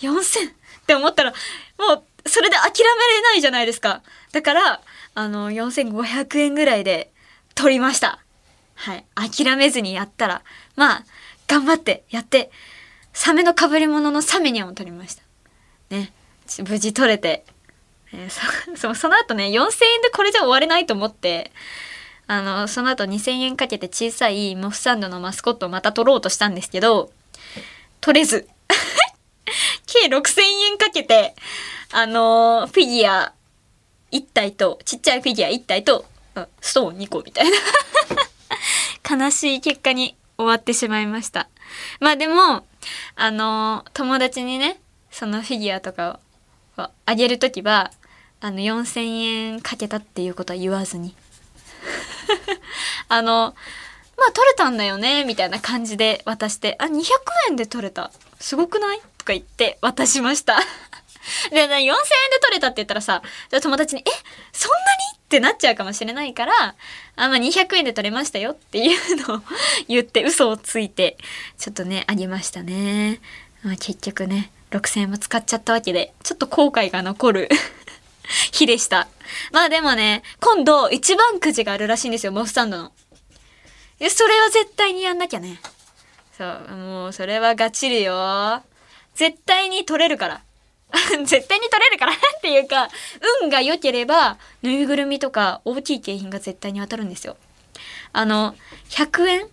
[0.00, 0.52] 4000っ
[0.86, 1.32] て思ったら
[1.78, 4.02] もうそれで諦めれないじゃないですか。
[4.32, 4.80] だから
[5.14, 7.10] あの4500円ぐらいで
[7.54, 8.20] 取りました
[8.78, 9.04] はい。
[9.14, 10.42] 諦めずにやったら、
[10.76, 11.04] まあ、
[11.48, 12.50] 頑張ってやって、
[13.12, 15.22] サメの被り物のサメニャンを取りました。
[15.90, 16.12] ね。
[16.68, 17.44] 無事取れて。
[18.12, 21.50] えー、そ その後ね、4000円でこれじゃ終われないと思って、
[22.28, 27.10] あの、その後2000円かけて小さいモフサンドのマスコットをまた取ろうとしたんですけど、
[28.00, 28.48] 取れず。
[29.86, 31.34] 計6000円かけて、
[31.90, 33.32] あの、フィギュア
[34.12, 36.04] 1体と、ちっちゃいフィギュア1体と、
[36.60, 37.56] ストーン2個みたいな
[39.24, 41.48] 悲しい結果に終わってしまいました。
[42.00, 42.66] まあでも、
[43.16, 46.20] あの、友達にね、そのフィギュアとか
[46.76, 47.90] をあげる時は、
[48.40, 51.14] あの、4000円かけたっていうことは言わずに。
[53.08, 53.54] あの、
[54.16, 57.02] まあ取れたんだよねみたいな感じで渡してあ200
[57.50, 59.00] 円で取れたすごくない？
[59.16, 60.58] とか言って渡しました
[61.50, 61.94] で、4000円で
[62.40, 63.22] 取れたって言ったらさ、
[63.62, 64.10] 友達に、え、
[64.52, 66.52] そんなにってなっちゃうかもしれないから、
[67.16, 69.42] あ、まあ、200円で取れましたよっていうのを
[69.88, 71.18] 言って嘘をついて、
[71.58, 73.20] ちょっとね、あげましたね。
[73.62, 77.48] まあ、結局ね、6000円も使っちゃったわけで、ちょっと後悔が残る
[78.52, 79.08] 日でした。
[79.52, 82.92] まあでもね、今度一番くじがあるらしいんですよ、モフスタンドの。
[84.08, 85.60] それは絶対にやんなきゃね。
[86.36, 88.62] そう、もうそれはガチるよ。
[89.14, 90.42] 絶対に取れるから。
[91.24, 92.88] 絶対に取れるからっていうか、
[93.42, 97.36] 運が良ければ、ぬいぐるみとか大きい景品が絶対に当たるんですよ。
[98.12, 98.54] あの、
[98.90, 99.48] 100円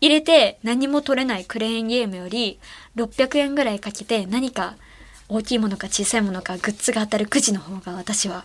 [0.00, 2.58] 入れて何も取れないクレーンゲームより、
[2.96, 4.76] 600円ぐらいかけて何か
[5.28, 8.44] 大きいものか小さいものかグッズが当たるくじの方が私は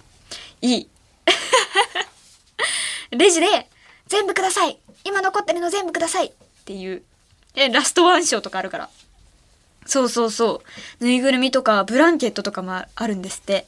[0.62, 0.90] いい。
[3.12, 3.70] レジで、
[4.08, 6.32] 全部ください今残ってるの全部くださいっ
[6.66, 7.04] ていう。
[7.56, 8.90] え、ラストワン賞とかあるから。
[9.86, 10.64] そうそうそ
[11.00, 11.04] う。
[11.04, 13.68] ぬいぐるみとかブランケットとかもあるんですって。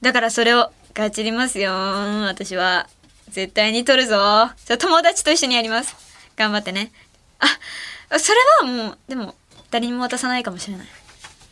[0.00, 1.72] だからそれをガチりますよ。
[1.72, 2.88] 私は。
[3.30, 4.50] 絶対に取るぞ。
[4.66, 5.94] じゃ友達と一緒にやります。
[6.36, 6.90] 頑張ってね。
[7.38, 9.34] あ、それはもう、でも、
[9.70, 10.86] 誰にも渡さないかもしれない。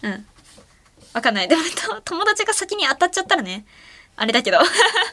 [0.02, 0.26] うん。
[1.14, 1.48] わかんない。
[1.48, 1.62] でも、
[2.04, 3.64] 友達が先に当たっちゃったらね。
[4.16, 4.58] あれだけど。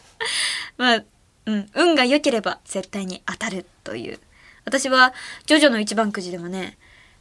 [0.78, 1.04] まあ、
[1.46, 1.70] うん。
[1.76, 4.20] 運が良ければ絶対に当たるという。
[4.66, 5.14] 私は、
[5.46, 6.78] ジョジョの一番くじでもね、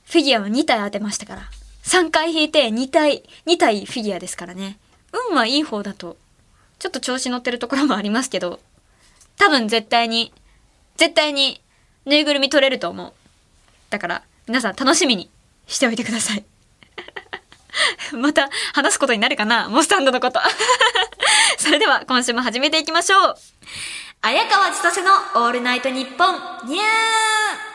[0.07, 1.43] フィギュアを2体当てましたから。
[1.85, 4.79] 3回引いて2体、2体フィギュアですからね。
[5.31, 6.17] 運はいい方だと、
[6.79, 8.61] ちょっと調子乗ってるところもありますけど、
[9.37, 10.33] 多分絶対に、
[10.97, 11.61] 絶対に
[12.07, 13.12] ぬいぐるみ取れると思う。
[13.90, 15.31] だから、皆さん楽しみに
[15.67, 16.45] しておいてください。
[18.12, 19.69] また話すことになるかな？
[19.69, 20.40] モスタンドのこと。
[21.59, 23.37] それでは今週も始めていきましょう。
[24.23, 25.12] 綾川千歳の
[25.45, 27.74] オールナイトニッポン、ニャー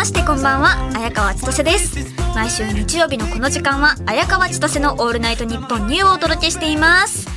[0.00, 2.14] ましてこんばんは綾川千歳です。
[2.34, 7.28] 毎週日曜日のこの時間は綾川千歳のオールナイトニッポンニューをお届けしています。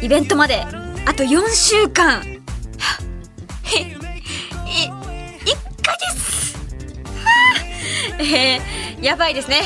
[0.00, 0.62] イベントまで
[1.04, 2.22] あと4週間。
[3.68, 3.98] え
[4.80, 6.56] 1ヶ月。
[8.32, 9.60] えー、やばいですね。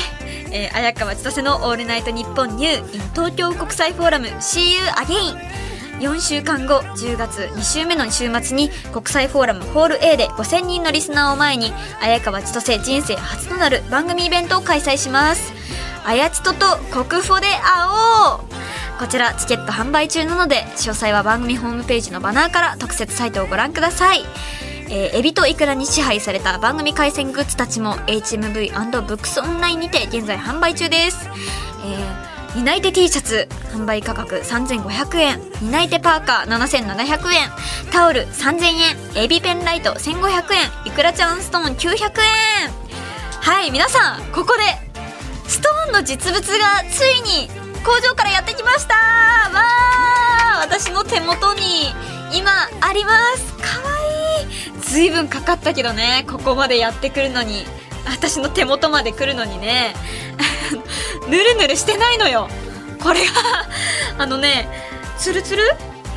[0.51, 4.27] えー、綾川千歳のオールナイトニッポンニュー in 東京国際フォーラム。
[4.27, 5.37] See You Again
[6.01, 15.53] 4週間後10月2週目の週末に国際フォーラムホール A で5000人のリスナーを前に綾川千歳人生初となる番組イベントを開催します。
[16.03, 17.53] あやちと国フォで会
[18.33, 18.51] おう。
[18.97, 24.25] こちらチケット販売中なので詳細は番組ホームページのバナーから特設サイトをご覧ください。
[24.89, 31.29] えー、エビとイクラに支配された番組回線グッズたちも HMV& ブックスオンラインにて現在販売中です、
[31.85, 33.47] えー担い手 T シャツ。
[33.73, 37.49] 販売価格3500円担い手パーカー7700円。
[37.91, 38.65] タオル3000
[39.15, 39.23] 円。
[39.23, 40.69] エビペンライト1500円。
[40.85, 42.71] いくらちゃんストーン900円。
[43.41, 44.63] はい皆さんここで
[45.47, 47.49] ストーンの実物がついに
[47.83, 48.95] 工場からやってきました。
[48.95, 51.93] わー私の手元に
[52.33, 53.53] 今あります。
[53.53, 53.95] かわ
[54.39, 54.81] いい。
[54.81, 57.65] 随分かかったけどねここまでやってくるのに。
[58.05, 59.95] 私の手元まで来るのにね。
[61.27, 62.47] ぬるぬるしてないのよ。
[63.01, 63.31] これが
[64.17, 64.67] あのね
[65.17, 65.63] ツルツル？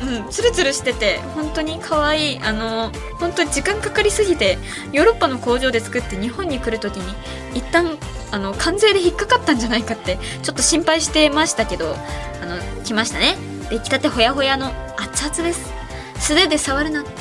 [0.03, 2.39] うんツルツルしてて本当に可愛い。
[2.43, 4.57] あの本当に時間かかりすぎて
[4.91, 7.15] ヨーロッパの工場で作って日本に来る時に
[7.53, 7.97] 一旦
[8.31, 11.95] あの関税で引っかかったんじゃないかってちょっと心配してましたけど
[12.43, 13.37] あの来ましたね。
[13.69, 15.73] 出来たてほやほやの熱々です。
[16.19, 17.11] 素手で触るなって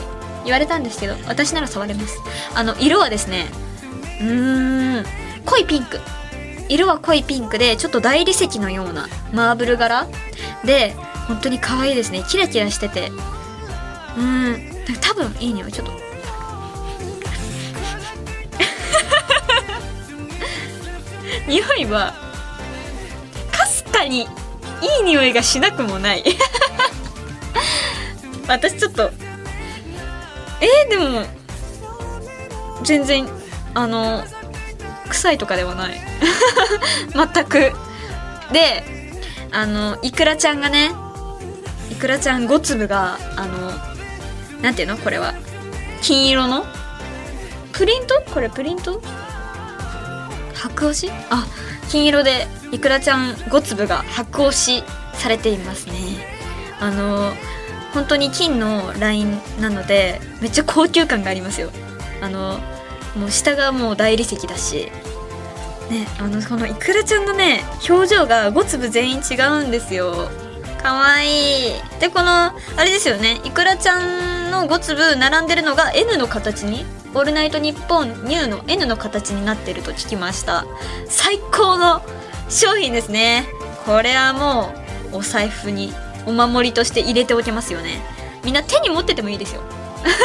[0.44, 2.18] 言われたんですけど私なら触れます。
[2.54, 3.46] あの色はですね
[4.20, 5.06] うーん
[5.46, 6.00] 濃いピンク。
[6.68, 10.08] 色は濃いピンクでちょっと大理石のようなマーブル柄
[10.64, 10.94] で
[11.28, 12.24] 本当に可愛いですね。
[12.28, 13.10] キラキラしてて。
[14.16, 14.70] うん。
[15.00, 15.72] 多分いい匂い。
[15.72, 15.92] ちょっと。
[21.48, 22.14] 匂いは
[23.52, 24.26] かすかにい
[25.00, 26.24] い匂いがしなくもない。
[28.46, 29.10] 私ちょっと
[30.60, 31.24] えー、でも
[32.82, 33.28] 全然
[33.74, 34.24] あの
[35.10, 36.00] 臭いとかではない。
[37.12, 37.72] 全く。
[38.52, 38.84] で
[39.52, 40.92] あのいくらちゃんがね
[41.90, 43.72] いくらちゃん5粒があの
[44.62, 44.96] なんていうの？
[44.98, 45.34] これは。
[46.02, 46.66] 金色の？
[47.72, 48.22] プリント？
[48.32, 49.00] これプリント？
[50.54, 51.10] 白押し？
[51.30, 51.46] あ
[51.88, 54.82] 金色でいくらちゃん5粒が白押し
[55.14, 55.94] されていますね。
[56.80, 57.32] あの
[57.92, 61.70] 本当に金のラインなのでめっちゃ高級感がありますよ。
[62.20, 62.58] あの
[63.16, 64.90] もう下がもう大理石だし。
[65.90, 70.30] ねあのこのいくらちゃんのね表情が5粒全員違うんですよ。
[70.82, 71.72] かわいい。
[72.00, 72.52] でこのあ
[72.84, 73.40] れですよね。
[73.44, 80.64] いくらちゃんの5粒並んでるのが N の形に「オールナイトニッポンニューの N の形になってると聞きました。
[81.08, 82.02] 最高の
[82.48, 83.46] 商品ですね。
[83.86, 84.72] これはも
[85.12, 85.92] うお財布に
[86.26, 88.02] お守りとして入れておけますよね。
[88.44, 89.62] みんな手に持っててもいいですよ。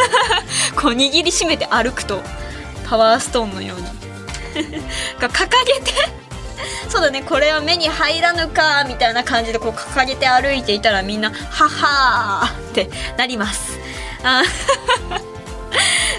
[0.76, 2.22] こう握りしめて歩くと。
[2.90, 3.86] パワーストーンのように
[5.20, 5.94] が掲げて
[6.90, 13.78] そうだねこれは目に入らぬかみたいな感じでこう掲げて歩いていたらみんな「ははー」ってなります。
[14.24, 14.44] あ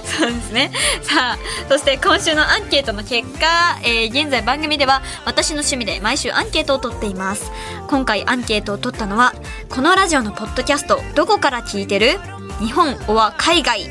[0.04, 0.70] そうですね。
[1.02, 7.50] さあそして今週のアンケートの結果、えー現在番組では私の趣味で毎週アンケートを取っています。
[7.88, 9.34] 今回アンケートを取ったのは
[9.68, 12.20] このラジオのポッドキャストどこから聞いてる？
[12.60, 13.82] 日本おは海外、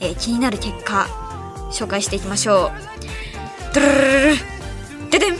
[0.00, 1.08] えー気になる結果
[1.70, 2.72] 紹介していきましょう。
[3.74, 4.38] ドゥルルルルル
[5.10, 5.36] ででん。
[5.36, 5.38] は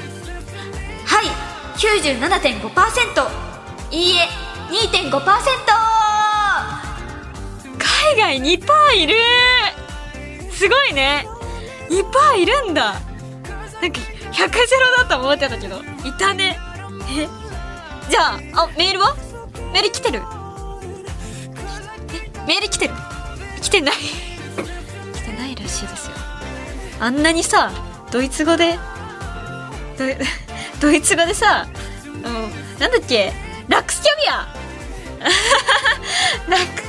[1.23, 1.27] い。
[1.77, 3.31] 97.5%
[3.90, 4.29] いいえ
[4.71, 5.11] 2.5%
[7.79, 9.14] 海外2%いる。
[10.53, 11.27] すごいね。
[11.88, 12.93] 2%いるんだ。
[12.93, 14.01] なんか
[14.33, 16.59] 100ゼロだと思ってたけどいたね。
[17.16, 17.27] え？
[18.11, 19.16] じゃああメールは？
[19.73, 20.23] メール来てる？
[22.12, 22.95] えメール来てる？
[23.62, 23.95] 来てない。
[25.14, 26.16] 来てないらしいですよ。
[27.00, 27.72] あんなにさ
[28.12, 28.78] ドイツ語で
[29.98, 30.16] ドイ
[30.80, 31.66] ドイツ語でさ、
[32.06, 32.22] うん、
[32.78, 33.32] なんだっけ
[33.68, 34.48] ラックスキャビア。
[36.48, 36.82] ラック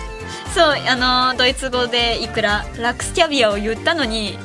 [0.56, 4.38] そうあのドイツ語でいくらラックスキャビアを言ったのに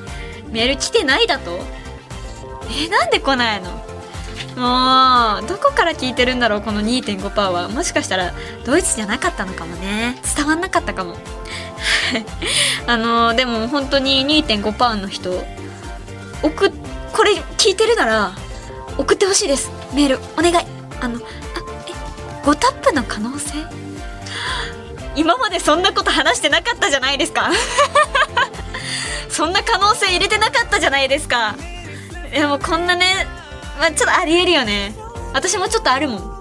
[0.51, 1.61] メール来てないだと？
[2.85, 3.71] えなんで来ないの？
[4.57, 7.69] もうどこから聞いてるんだろうこの2.5%は。
[7.69, 8.33] もしかしたら
[8.65, 10.17] ドイツじゃなかったのかもね。
[10.37, 11.17] 伝わんなかったかも。
[12.87, 15.45] あのでも本当に2.5%の人
[16.43, 16.71] 送
[17.13, 18.33] これ聞いてるなら
[18.99, 19.71] 送ってほしいです。
[19.93, 20.67] メールお願い。
[21.01, 21.21] あのあ
[21.89, 23.55] え5タップの可能性？
[25.17, 27.51] 今までそんなこと話してなかったじゃないですか。
[29.29, 31.57] そんな可能性入れてなかったじゃないですか。
[32.31, 33.27] でもこんなね、
[33.79, 34.95] まあ、ちょっとありえるよね。
[35.35, 36.37] 私もちょっとあるもん。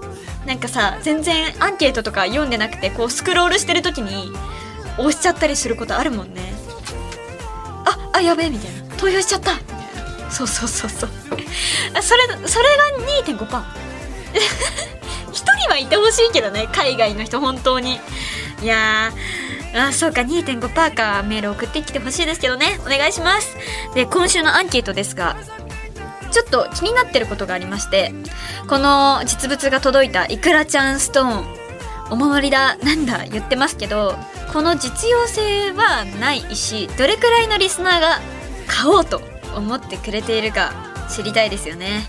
[0.46, 4.32] なんかさ全然アンケートとか読んでなくてこうスクロールしてる時に
[4.98, 6.42] 押しちゃったりすることあるもんね。
[7.84, 8.96] ああやべえみたいな。
[8.96, 9.54] 投票しちゃった。
[9.54, 9.76] みたい
[10.24, 11.10] なそうそうそうそう。
[11.94, 12.64] あそれそれ
[13.26, 13.62] が2.5%
[15.32, 18.00] 一人はいてほしいけどね海外の人本当に。
[18.62, 21.22] いやーあそうか2.5%か。
[21.24, 22.80] メール送ってきてほしいですけどね。
[22.86, 23.56] お願いします。
[23.94, 25.36] で今週のアンケートですが
[26.32, 28.12] ちょっと気になってることがありまして
[28.68, 31.65] この実物が届いたいくらちゃんストーン。
[32.10, 34.14] お守りだなんだ言ってますけど
[34.52, 38.20] この実用性はないしどれくらいのリスナーが
[38.66, 39.20] 買おうと
[39.56, 40.72] 思ってくれているか
[41.08, 42.08] 知りたいですよね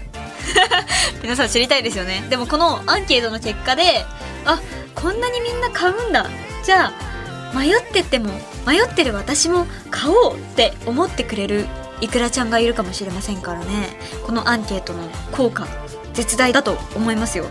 [1.21, 4.05] 皆さん知りたいですよねでもこのアンケートの結果で
[4.45, 4.59] あ
[4.95, 6.27] こんなにみんな買うんだ
[6.63, 8.31] じゃあ迷ってても
[8.65, 11.65] 迷ってる私も買おうって思ってくれる
[12.01, 15.67] いくらちゃんがいるかもしれませんからねこのアンケートの効果
[16.13, 17.45] 絶大だと思いますよ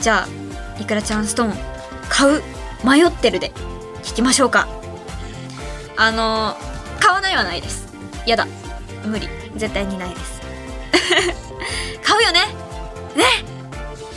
[0.00, 0.47] じゃあ
[0.80, 1.54] いくらちゃんストーン
[2.08, 2.42] 買う？
[2.84, 3.52] 迷ってるで。
[4.02, 4.68] 聞きましょうか。
[5.96, 6.56] あの
[7.00, 7.88] 買わないはないです。
[8.26, 8.46] やだ。
[9.04, 9.28] 無理。
[9.56, 10.40] 絶対にないです。
[12.02, 12.40] 買うよね。
[13.16, 13.24] ね。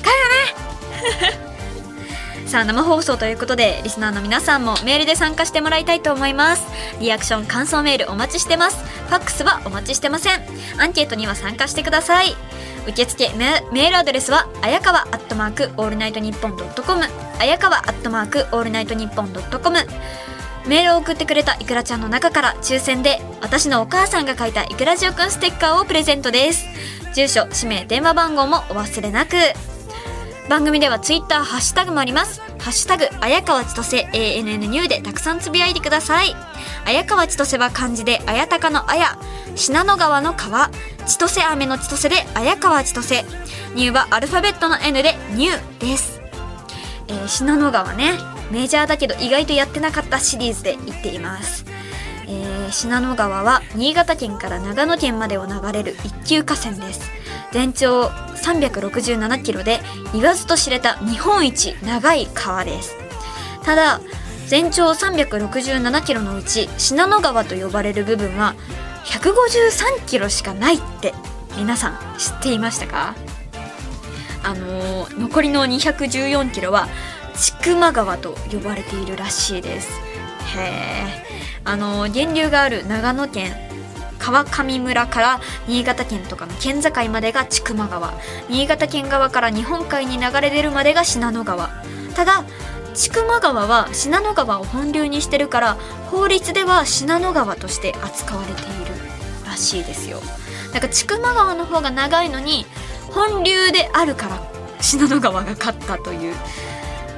[0.03, 1.51] 買うよね。
[2.47, 6.63] さあ生放送ということでリスナーの皆さんもメールで参加してもらいたいと思います。
[6.99, 8.77] リアクション感想メールお待ちしてます。
[9.07, 10.41] ファックスはお待ちしてません。
[10.77, 12.35] アンケートには参加してください。
[12.87, 17.03] 受付メメールアドレスは綾川アットマークオールナイトニッポンドットコム
[17.39, 19.77] 綾川アットマークオールナイトニッポンドットコム。
[20.67, 26.65] メールを送ってくれたいくらちゃんの中から抽選で私のお母さんが書いたいくらじおくんステッカーをプレゼントです。
[27.15, 29.31] 住所氏名電話番号もお忘れなく。
[30.51, 32.41] 番組ではツイッターハッシュタグもあります。
[32.59, 36.35] ハッシュタグあやかわちとせ ANN ニューでたくさんつぶやいてください。
[36.83, 39.17] あやかわちとせは漢字であやたかのあや。
[39.55, 40.69] 信濃川の川
[41.07, 43.23] 千歳飴の千歳であやかわちとせ。
[43.75, 46.19] ニューはアルファベットの N でニューです。
[47.07, 48.11] えー信濃川ね。
[48.51, 51.63] メジャーだけど意外とやってなかったシリーズで言っています、
[52.31, 57.01] えー信濃川は新潟県から長野県までを流れる一級河川です。
[57.51, 59.81] 全長367キロで
[60.13, 62.95] 言わずと知れた日本一長い川です。
[63.63, 63.99] ただ
[64.47, 68.55] 全長367キロのうち信濃川と呼ばれる部分は
[69.05, 71.13] 153キロしかないって
[71.57, 73.15] 皆さん知っていましたか？
[74.43, 76.87] あのー残りの214キロは
[77.35, 79.89] 千曲川と呼ばれているらしいです。
[80.57, 83.55] へえあの源流がある長野県
[84.21, 88.13] 川上村から新潟県とかの県境までが千曲川。
[88.49, 91.69] 新潟県側から日本海に流れ出るまでが信濃川。
[92.15, 92.43] ただ
[92.93, 95.77] 千曲川は信濃川を本流にしてるから
[96.11, 98.93] 法律では信濃川として扱われている
[99.45, 100.21] らしいですよ。
[100.71, 102.67] なんか千曲川の方が長いのに
[103.09, 104.39] 本流であるから
[104.81, 106.35] 信濃川が勝ったという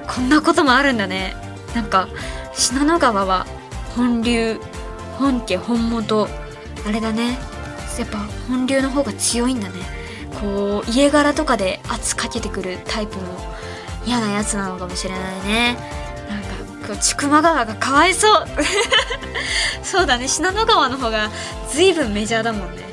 [0.07, 1.35] こんなこともあるんだね。
[1.75, 2.07] なんか
[2.55, 3.45] 信濃川は
[3.95, 4.59] 本流
[5.17, 6.27] 本家本元。
[6.85, 7.37] あれだね。
[7.99, 9.75] やっぱ本流の方が強いんだね。
[10.39, 13.23] こう家柄とかで圧かけてくるタイプの
[14.05, 15.77] 嫌なやつなのかもしれないね。
[16.29, 18.45] なんかこう千曲川がかわいそう。
[19.83, 20.27] そうだね。
[20.27, 21.29] 信濃川の方が
[21.71, 22.83] 随分メジャーだもんね。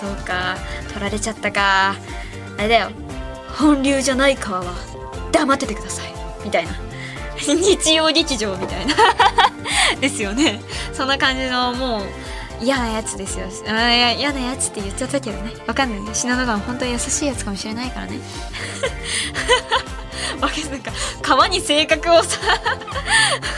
[0.00, 0.56] そうか。
[0.88, 1.96] 取られちゃったか。
[2.58, 2.90] あれだよ。
[3.58, 4.74] 本流じゃない川は
[5.32, 6.12] 黙っててください。
[6.44, 6.72] みたいな。
[7.40, 8.94] 日曜劇場みたいな。
[10.00, 10.60] ですよね。
[10.92, 12.06] そんな感じのもう
[12.60, 13.46] 嫌なやつですよ。
[13.66, 15.52] 嫌なやつって言っちゃったけどね。
[15.66, 16.14] わかんないね。
[16.14, 18.18] 信濃川本当に優しいやつかもしれないからね。
[20.40, 22.38] わけなんか川に性格をさ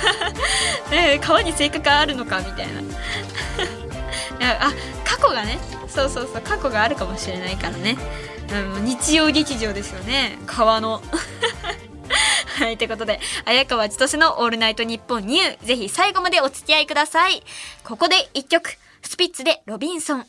[0.91, 2.81] ね川に性格があるのかみたいな。
[2.81, 2.85] い
[4.41, 4.73] やあ
[5.05, 5.59] 過去がね
[5.89, 7.97] そうそうそう過去があるかもしれないからね、
[8.77, 10.39] うん、日曜劇場ですよね。
[10.47, 11.03] 川の。
[12.57, 17.43] はい、ということで、綾川千歳のオールナイトニッポンニュー、ぜひ最後までお付き合いください。
[17.85, 20.27] ここで一曲、スピッツでロビンソン。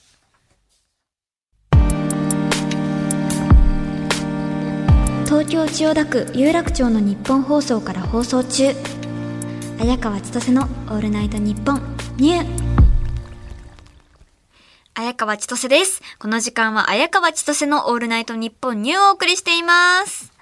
[5.23, 8.75] 東京千代田区有楽町のニッポン放送から放送中
[9.79, 12.67] 綾川千歳の「オールナイトニッポン」ニュー
[14.95, 16.01] 綾川千歳です。
[16.17, 20.33] この時間は綾川千歳のオールナイトニッポンニューをお送りしています。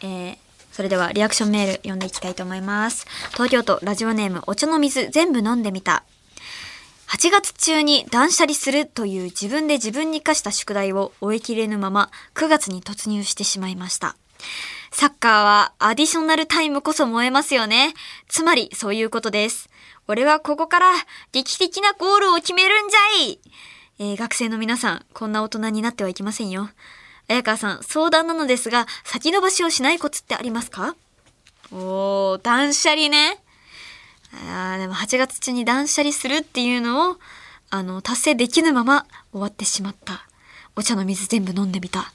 [0.00, 0.38] えー、
[0.76, 3.06] それではリアクションメール読んでいきたいと思います。
[3.32, 6.04] 東京都ラジオネームお茶の水全部飲んでみた。
[7.08, 14.16] 8月中に断捨離するという自分で自分に課した宿題を終えきれぬまま9月に突入してしまいました。
[14.90, 17.94] サッカーはアディショナルタイムこそ燃えますよね。
[18.28, 19.70] つまりそういうことです。
[20.08, 20.92] 俺はここから
[21.32, 23.40] 劇的なゴールを決めるんじゃい
[23.98, 26.68] えー学生の皆さん、こんな大人になってはいけませんよ。
[27.28, 30.94] 綾川さん、相談なのですが、先延ばしをしないコツってありますか？
[31.72, 33.42] おー、断捨離ね。
[34.32, 37.16] あーでも8月中に断捨離するっていうのを、
[37.70, 40.28] あの、達成できぬまま終わってしまった。
[40.76, 42.12] お茶の水全部飲んでみた。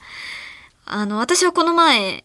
[0.85, 2.23] あの、私はこの前、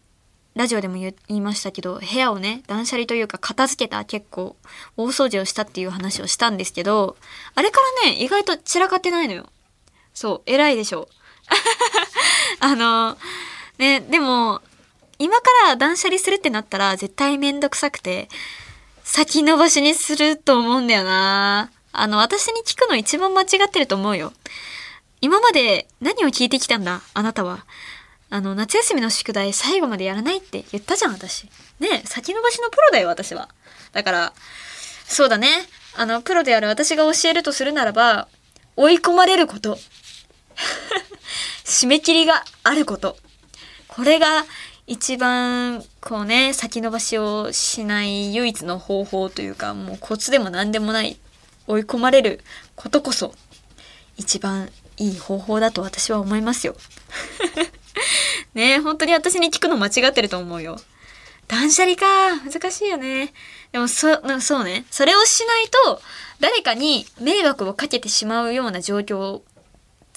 [0.55, 4.55] ラジオでも言言いましたけど、部屋をね、断捨離というか片付けた結構
[4.95, 7.15] 大掃除をしたっていう話をしたんですけど、
[7.53, 9.47] あれからね、意外と散らかってないのよ。
[10.13, 11.09] そう、偉いでしょ。
[12.59, 13.17] あの、
[13.77, 14.61] ね、でも、
[15.19, 18.29] 今から断捨離するってなったら絶対めんどくさくて、
[19.03, 21.71] 先延ばしにすると思うんだよな。
[21.91, 24.33] あの、私に聞くの一番間違ってると思うよ。
[25.21, 27.65] 今まで何を聞いてきたんだあなたは。
[28.29, 31.49] あの、夏休みの宿題最後までやらないって言ったじゃん、私。
[31.79, 33.49] ね先延ばしのプロだよ、私は。
[33.93, 34.33] だから、
[35.07, 35.47] そうだね。
[35.95, 38.27] あの、プロである私が教えるとするならば、
[38.75, 39.79] 追い込まれること。
[41.65, 43.17] 締め切りがあること。
[43.87, 44.45] これが
[44.85, 51.17] 一番、こうね、先延ばしをしない唯一の方法というか、もうコツでも何でもない、
[51.67, 52.41] 追い込まれる
[52.75, 53.33] ことこそ、
[54.15, 56.75] 一番いい方法だと私は思いますよ。
[58.53, 60.79] ね本当に私に聞くの間違ってると思うよ。
[61.47, 63.33] 断捨離か難しいよね。
[63.71, 64.85] でもそ、そうね。
[64.91, 66.01] それをしないと、
[66.39, 69.41] 誰かに迷惑をかけてしまうような状況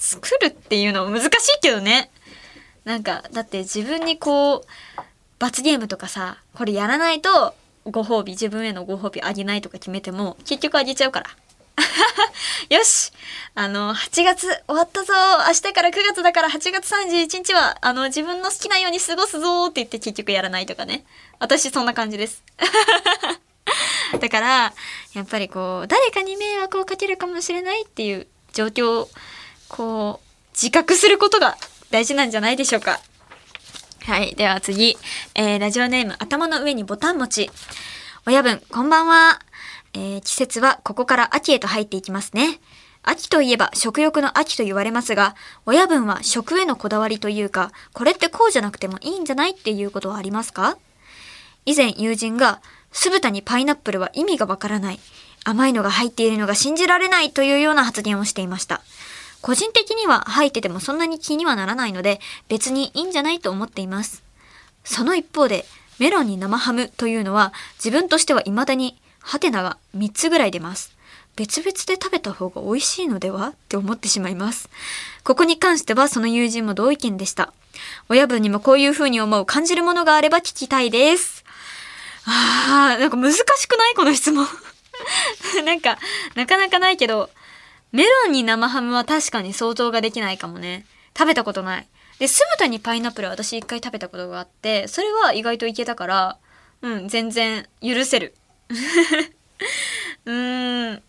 [0.01, 2.09] 作るっていうのは難しいけどね。
[2.83, 4.65] なんか、だって自分にこう、
[5.37, 7.53] 罰ゲームとかさ、これやらないと、
[7.85, 11.29] ご褒美、自分へのご褒美あげないとか決めても、結局あげちゃうから。
[12.69, 13.11] よし
[13.55, 15.13] あの、8月終わったぞ
[15.47, 21.05] 明日から9月だから8月31日は、あの、自分の好きなように過ごすぞって言って結局やらないとかね。
[21.39, 22.43] 私そんな感じです。
[24.19, 24.73] だから、
[25.13, 29.07] やっぱりこう、誰かに迷惑をかけるかもしれないっていう状況、
[29.71, 31.57] こう、自覚することが
[31.91, 32.99] 大事なんじゃないでしょうか。
[34.01, 34.35] はい。
[34.35, 34.97] では次。
[35.33, 37.51] えー、ラジオネーム、頭の上にボタン持ち。
[38.25, 39.39] 親分、こんばんは。
[39.93, 42.59] えー季節はここから秋へと入っていきますね。
[43.03, 50.77] 秋といえば食欲の秋と言われますが、親分は食へのこだわりというか、これってこうじゃなくてもいいんじゃないっていうことはありますか？
[51.65, 52.61] 以前友人が、
[52.91, 54.99] 酢豚にパイナップルは意味がわからない。
[55.43, 58.81] 甘いのが入っているのが信じられないというような発言をしていました。
[59.41, 64.23] 個人的には入っててもそんなに気にはならないので、別にいいんじゃないと思っています。
[64.83, 65.65] その一方で、
[65.99, 70.95] メロンに生ハムというのは自分としては未だにハテナが3つぐらい出ます。
[71.35, 74.69] 別々で食べた方が美味しいのではって思ってしまいます。
[75.23, 77.53] ここに関してはその友人も同意見でした。
[78.09, 81.45] 親分にもこういう風に思う感じるものがあれば聞きたいです。
[82.25, 84.45] あー、なんか難しくないこの質問。
[85.65, 85.97] なんか、
[86.35, 87.29] なかなかないけど、
[87.91, 90.85] メロンに生ハムは確かに想像ができないかもね。
[91.17, 91.87] 食べたことない。
[92.19, 96.37] で、酢豚にパイナップルは私一回食べたことがあって、それは意外といけたから、
[96.81, 98.33] うん、全然許せる。
[100.25, 101.03] うーん。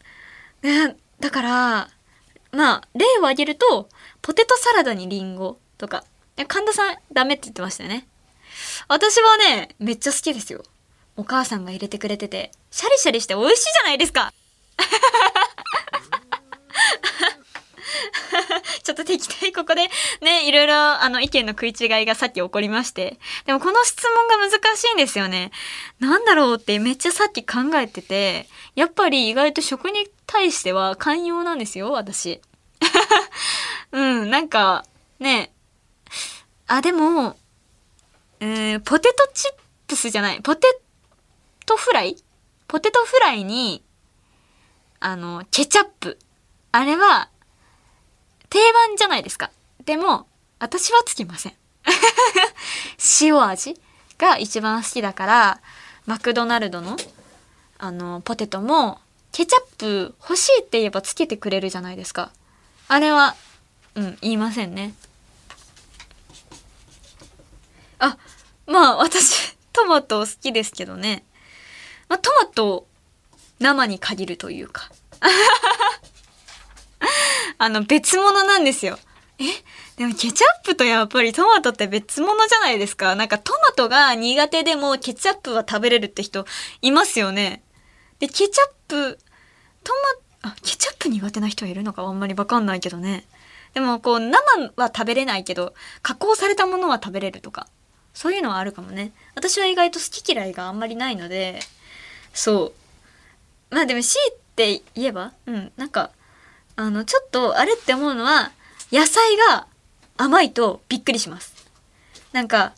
[0.62, 1.91] ねだから、
[2.51, 3.89] まあ、例を挙げると、
[4.20, 6.05] ポテトサラダにリンゴとか。
[6.37, 8.09] いや神田さんダメって言ってましたよね。
[8.89, 10.64] 私はね、めっちゃ好きですよ。
[11.16, 14.33] お母さんが入れてくれてて、シャリシャリして美味しいじゃないですか
[18.82, 19.88] ちょっと適当にここで
[20.20, 23.18] ね、いろいろあの意見の食い違いがさっき起こりまして。
[23.47, 25.51] でもこの質問が難しいんですよね。
[25.99, 32.40] なんだろうってめっちゃさっき考えてて、やっぱり意外と食に対しては寛容なんですよ、私。
[33.93, 34.84] うん、なんか、
[35.18, 35.53] ね。
[36.66, 37.36] あ、でも、
[38.40, 39.53] うん、ポテトチッ
[39.86, 40.80] プスじゃない、ポテ
[41.66, 42.16] トフライ？
[42.66, 43.84] ポテトフライに、
[45.01, 46.18] あの、ケチャップ。
[46.73, 47.29] あれは、
[48.49, 49.51] 定番じゃないですか。
[49.85, 50.27] でも、
[50.59, 51.55] 私はつきません。
[53.20, 53.79] 塩味
[54.18, 55.61] が一番好きだから、
[56.07, 56.97] マクドナルドの、
[57.79, 59.01] あの、ポテトも、
[59.33, 62.31] ケチャップ欲しいって言えばつけてくれるじゃないですか。
[62.89, 63.37] あれは、
[63.95, 64.95] うん、言いませんね。
[67.99, 68.16] あ、
[68.66, 71.25] まあ私、トマト好きですけどね。
[72.09, 72.87] まあトマト、
[73.59, 74.91] 生に限るというか。
[77.59, 78.98] あの、別物なんですよ。
[79.38, 79.44] え？
[79.96, 83.14] でもケチャップとやっぱりトマトって別物じゃないですか。
[83.14, 86.46] なんかトマトが苦手でもケチャップは食べれるって人
[86.80, 87.62] いますよね。
[88.18, 89.18] で、ケチャップ、
[89.84, 89.92] ト
[90.42, 92.03] マ、あ、ケチャップ苦手な人いるのか？
[92.03, 93.26] あんまりわかんないけどね。
[93.74, 94.38] でもこう生
[94.76, 97.66] は食べれないけど、加工されたものは食べれるとか。
[98.14, 99.12] そういうのはあるかもね。
[99.34, 101.61] 私は意外と好き嫌いがあんまりないので、
[102.34, 102.72] そ
[103.70, 103.74] う。
[103.74, 106.11] まあでも C って言えば、うん、なんか、
[106.77, 108.53] あの、ちょっとあれって思うのは、
[108.91, 109.66] 野菜が
[110.16, 111.55] 甘いとびっくりします。
[112.33, 112.73] なんか、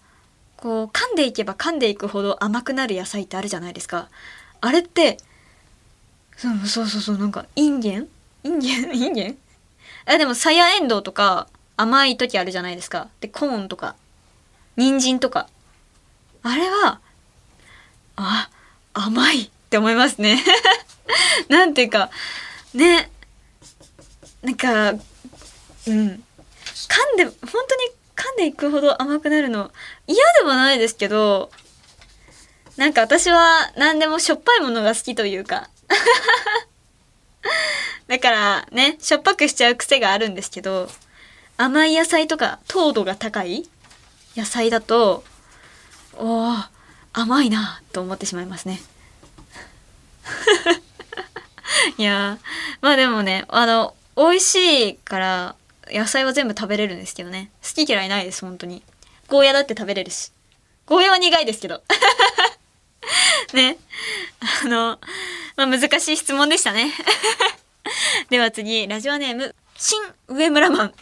[0.57, 4.09] こう、噛んでいけば噛んでいくほど甘くなる野菜ってあるじゃないですか。
[4.61, 5.18] あれって、
[6.36, 8.09] そうそうそうそう、なんか、インゲン
[8.42, 9.38] インゲンインゲン
[10.07, 13.09] あ、でも、さやえんどうとか、甘い時あるじゃないですか。
[13.20, 13.97] で、コーンとか、
[14.76, 15.49] 人参とか。
[16.42, 17.01] あれは、
[18.16, 18.51] あ、
[18.92, 20.42] 甘いって思いますね。
[21.49, 22.11] なんていうか、
[22.74, 23.11] ね、
[24.45, 24.99] なんか、うん。
[25.86, 26.16] 噛ん
[27.16, 29.70] で、本当に噛んでいくほど甘くなるの
[30.07, 31.51] 嫌ではないですけど、
[32.76, 35.70] なんか私は何でもしょっぱいものが好きというか。
[38.07, 40.90] だからね、しょっぱくしちゃう癖があるんですけど、
[41.57, 43.66] 甘い野菜とか糖度が高い
[44.36, 45.24] 野菜だと、
[46.16, 46.68] おー、
[47.14, 48.82] 甘いなと思ってしまいますね。
[51.97, 52.38] いや、
[52.82, 54.54] まあでもね、あの、美味し
[54.90, 55.56] いから、
[55.88, 57.50] 野菜は全部食べれるんですけどね。
[57.62, 58.82] 好き嫌いないです、本当に。
[59.28, 60.32] ゴーヤだって食べれるし。
[60.86, 61.82] ゴーヤは苦いですけど。
[63.52, 63.76] ね。
[64.64, 64.98] あの、
[65.56, 66.92] まあ難しい質問でしたね。
[68.30, 70.94] では次、ラジオネーム、新上村マン。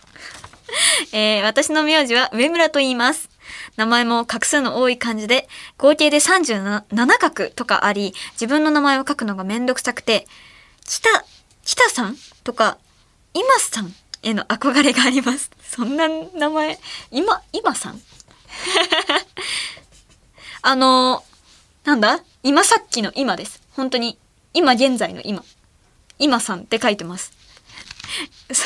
[1.12, 3.28] えー私の名字は上村と言います。
[3.76, 5.48] 名前も画数の多い漢字で、
[5.78, 10.26] 合計で37画とかあり、自分の名前を書くのがめんどくさくて、
[10.86, 11.24] 北、
[11.64, 12.78] 北さんとか、
[13.35, 15.51] 今さんへの憧れがあります。
[15.68, 16.78] そんな名前、
[17.11, 18.01] 今、今さん？
[20.62, 21.24] あの、
[21.85, 22.20] なんだ？
[22.43, 23.62] 今さっきの今です。
[23.72, 24.18] 本当に、
[24.55, 25.45] 今現在の今。
[26.18, 27.33] 今さんって書いてます。
[28.53, 28.62] そ、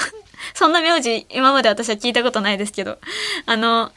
[0.54, 2.98] そんな名字、今まで私は聞いたことないですけど。
[3.46, 3.92] あの、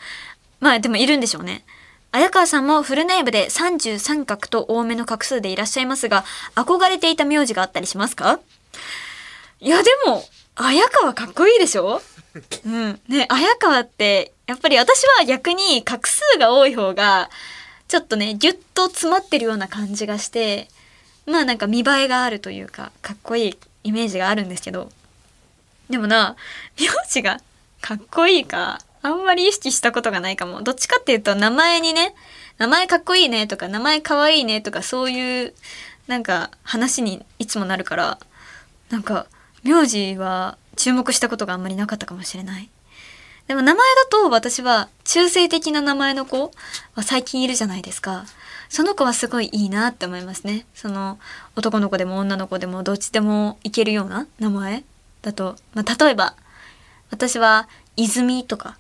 [0.60, 1.66] まあでもいるんでしょうね。
[2.12, 8.40] 綾川さんもフルネームで33画と多めの画数でいらっしゃいますが、憧れていた名字があったりしますか？
[9.60, 10.24] いやでも、
[10.62, 12.02] 綾川かっこいいでしょ？
[12.66, 13.02] うん。
[13.08, 17.30] ね、綾川って、やっぱり私は逆に画数が多い方が、
[17.88, 20.68] ちょっとね、ぎゅっと詰まってるような感じがして、
[21.26, 24.92] まあなんか見栄えがあるというか、かっこいいイメージがあるんですけど。
[25.90, 26.36] でもな、
[26.80, 27.40] 名字が
[27.82, 30.62] かっこいいか、あんまり意識したことがないかも。
[30.62, 32.14] どっちかっていうと名前にね、
[32.58, 35.54] 名前かっこいいねとか、名前かわいいねとか、そういう、
[36.08, 38.20] なんか話にいつもなるから、
[38.90, 39.26] なんか、
[39.64, 42.70] 名字は注目したことがあんまりなかったかもしれない。
[43.48, 46.52] でも名前だと私は中性的な名前の子
[46.94, 48.26] は最近いるじゃないですか。
[48.70, 50.68] その子はすごいいいなって思いますね。
[50.76, 51.18] その
[51.56, 54.84] 男の子でも女の子でもどっちでもいけるような名前
[55.24, 56.36] だと、まあ、例えば
[57.10, 58.78] 私は泉とか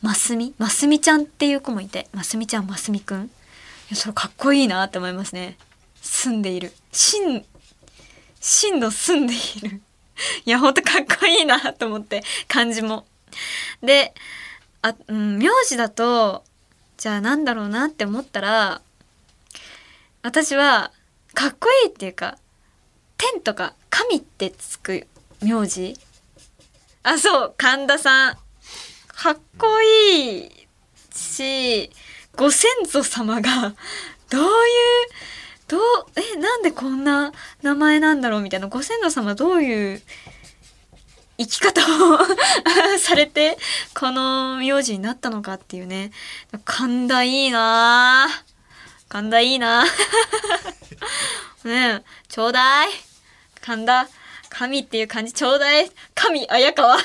[0.00, 3.24] ますみますみちゃんっていう子もいてますみちゃんますみくん。
[3.24, 3.28] い
[3.90, 5.58] やそれかっこいいなって思いますね。
[6.00, 6.72] 住んでいる。
[6.92, 7.44] 真
[8.40, 9.82] 真の住んでいる。
[10.44, 13.06] いやほんとかっこいいなと思って漢字も。
[13.82, 14.14] で
[14.82, 16.44] あ、うん、名字だと
[16.96, 18.80] じゃあなんだろうなって思ったら
[20.22, 20.92] 私は
[21.34, 22.38] かっこいいっていうか
[23.16, 25.06] 天とか神ってつく
[25.40, 25.98] 名字。
[27.02, 28.38] あそう神田さん。
[29.20, 30.50] かっこいい
[31.12, 31.90] し
[32.36, 33.74] ご先祖様が
[34.30, 34.48] どういう
[35.68, 35.80] どう
[36.16, 38.68] えなんでこんな名前なんだろうみたいな。
[38.68, 40.02] ご先祖様どういう
[41.38, 42.18] 生き方を
[42.98, 43.58] されて
[43.94, 46.10] この名字になったのかっていうね。
[46.64, 48.44] 神田いいなぁ
[49.08, 52.88] 神田いいなぁね ちょうだい。
[53.60, 54.08] 神田
[54.48, 55.92] 神っていう漢字ちょうだい。
[56.14, 56.96] 神綾川。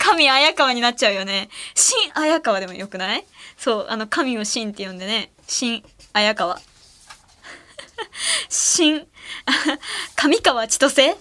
[0.00, 1.50] 神綾川になっちゃうよね。
[1.74, 3.24] 新綾川でもよくない？
[3.58, 5.30] そうあの神を新って呼んでね。
[5.46, 5.84] 新
[6.14, 6.58] 綾川。
[8.48, 9.06] 新
[10.16, 11.16] 上川千歳？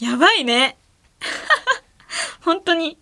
[0.00, 0.76] やばいね。
[2.44, 2.98] 本当に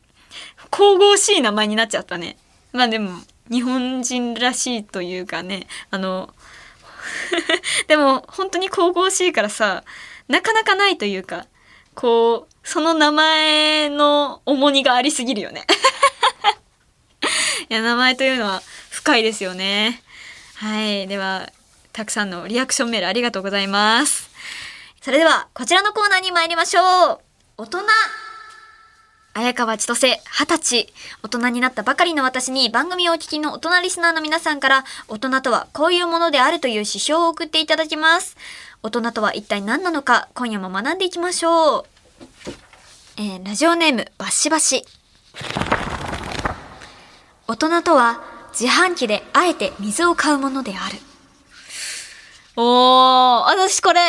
[0.70, 2.36] 神々しい名前になっちゃったね。
[2.72, 5.66] まあでも日本人らしいというかね。
[5.90, 6.32] あの
[7.88, 9.82] でも本当に神々しいからさ
[10.28, 11.46] なかなかないというか。
[11.94, 15.64] こうその名前の重荷がありすぎるよね。
[17.70, 20.02] いや名前というのは深いですよね。
[20.56, 21.08] はい。
[21.08, 21.48] では
[21.94, 24.28] たくさんのリアクションメールありがとうございます。
[25.00, 27.20] それではこちらのコーナーに参りましょう。
[27.56, 27.78] 大人
[29.32, 30.92] 綾川千歳二十歳。
[31.22, 38.36] 大人になったばかりの私に番組をお聞きの大人リスナーの皆さんから大人とはこういうものであるという指標を送っていただきます。
[38.82, 41.97] 大人とは一体何なのか今夜も学んでいきましょう。
[43.20, 44.84] えーラジオネームバシバシ
[47.48, 50.98] 大人とは自販機であえて水を買うものである。
[52.54, 54.00] おー私これ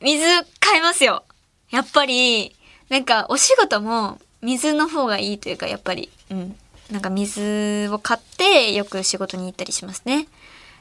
[0.00, 0.22] 水
[0.60, 1.24] 買いますよ。
[1.70, 2.54] やっぱり
[2.90, 6.56] なんかお仕事も水の方がいいというかやっぱりうん。
[6.92, 10.28] なんか水を買ってよく仕事に行ったりしますね。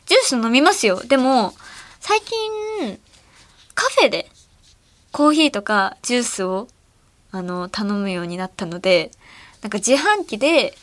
[0.06, 1.02] ジュース飲みますよ。
[1.04, 1.56] でも
[2.00, 3.00] 最近
[3.74, 4.30] カフェで
[5.12, 6.68] コーヒーとかジュースを
[7.34, 9.12] あの頼むようになったので
[9.62, 10.78] なんか自販機で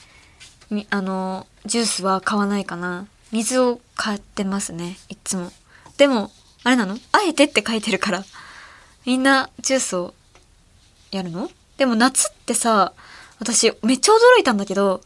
[0.90, 3.06] あのジュースは買わないかな。
[3.32, 5.50] 水を買ってますねいつも。
[5.96, 6.30] でも
[6.64, 6.98] あれなの？
[7.12, 8.24] あえてって書いてるから。
[9.06, 10.14] みんなジュースを
[11.12, 11.48] やるの？
[11.78, 12.92] でも夏ってさ
[13.38, 15.00] 私めっちゃ驚いたんだけど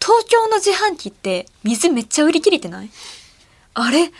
[0.00, 2.90] 東京の自販機って水めっちゃ売り切れてない？
[3.74, 4.10] あれ？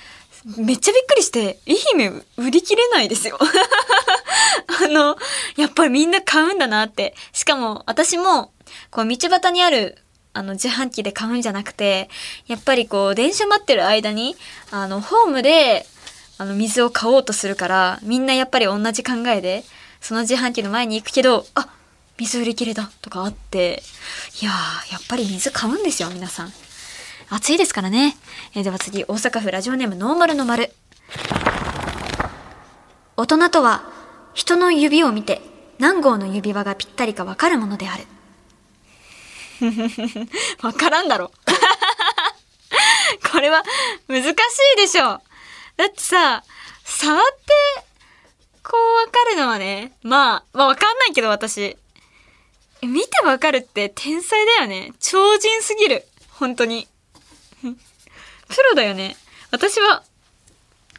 [0.45, 3.39] めっちゃびっくりして愛媛売り切れないですよ。
[3.41, 5.17] あの
[5.57, 7.15] やっぱりみんな買うんだなって。
[7.33, 8.53] しかも私も
[8.91, 9.99] こう道端にある
[10.35, 12.11] あの自販機で買うんじゃなくて
[12.47, 14.37] やっぱりこう電車待ってる間に
[14.71, 15.87] あのホームで
[16.39, 19.65] あの水を買おうとするからみんなやっぱり同じ考えで
[20.01, 21.69] その自販機の前に行くけどあ
[22.19, 23.83] 水売り切れだとかあって
[24.43, 26.53] いやーやっぱり水買うんですよ皆さん。
[27.31, 28.17] 暑いですからね、
[28.55, 30.71] えーでは次大阪府ラジオネームノーマルの丸。
[33.17, 33.89] 大人とは
[34.35, 35.41] 人の指を見て
[35.79, 38.05] 何号の指輪がぴったりかわかるものである。
[40.63, 41.33] わからんだろ。
[43.33, 43.63] これは
[44.09, 44.35] 難しい
[44.77, 45.13] でしょ。
[45.15, 45.23] う
[45.77, 46.45] だってさ
[46.85, 47.85] 触って
[48.63, 51.77] こうわかるのはねまあまあわかんないけど私。
[52.83, 54.93] 見てわかるって天才だよね。
[55.01, 56.07] 超人すぎる。
[56.29, 56.87] 本当に。
[58.49, 59.17] プロだよね。
[59.51, 60.03] 私は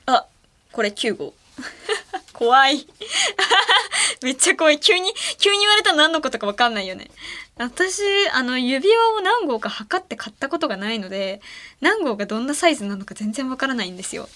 [0.07, 0.25] あ
[0.71, 1.33] これ9号
[2.33, 2.85] 怖い。
[4.21, 4.79] めっちゃ怖い。
[4.79, 7.09] 急に急に言われたら何のことか分かんないよね。
[7.57, 8.01] 私
[8.33, 11.41] あの指輪を何号か測って買ったことがないので
[11.79, 14.27] 何号がどんなサイズなのか全然分からないんですよ。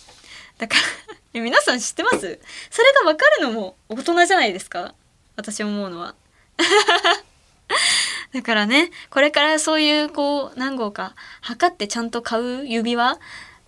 [0.57, 0.75] だか
[1.33, 2.17] ら皆さん知ってます？
[2.19, 2.37] それ
[3.03, 4.93] が分かるのも大人じゃないですか？
[5.35, 6.15] 私思うのは。
[8.33, 13.17] だからねこれからそういうこう何号か測ってちゃんと買う指輪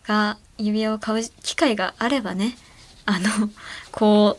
[0.08, 2.58] が指輪を買う機会があればね
[3.06, 3.50] あの
[3.92, 4.38] こ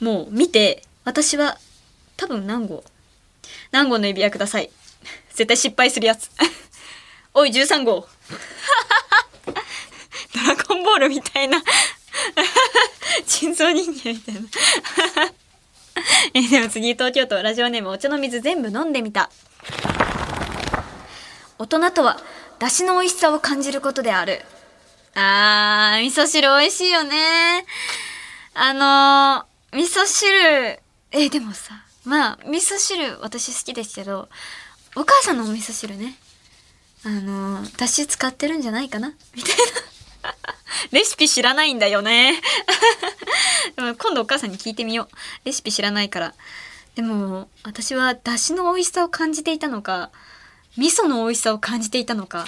[0.00, 1.58] うもう見て私は
[2.16, 2.84] 多分何号
[3.70, 4.70] 何号の指輪ください。
[5.30, 6.30] 絶対失敗するやつ。
[7.34, 8.08] おい13号。
[10.34, 11.62] ドラゴンボールみたいな。
[13.26, 14.40] 人造人間みたいな。
[16.34, 19.30] えでも次東京都ラジオネームお茶の水全部飲んでみた
[21.58, 22.20] 大人とは
[22.58, 24.42] 出汁の美味しさを感じることである。
[25.14, 27.64] あー、味噌汁美味しいよね。
[28.54, 30.80] あのー、味噌汁、
[31.12, 34.28] え、でもさ、まあ、味噌汁私好きですけど、
[34.94, 36.16] お母さんのお味噌汁ね。
[37.04, 39.14] あのー、だし使ってるんじゃないかな？
[39.34, 39.62] みたいな。
[40.92, 42.40] レシピ知らないんだよね。
[43.76, 45.16] 今度お母さんに聞いてみよう。
[45.44, 46.34] レシピ知らないから。
[46.94, 50.10] でも、私はだしの美味しさを感じていたのか、
[50.76, 52.46] 味噌の美味しさを感じていたのか、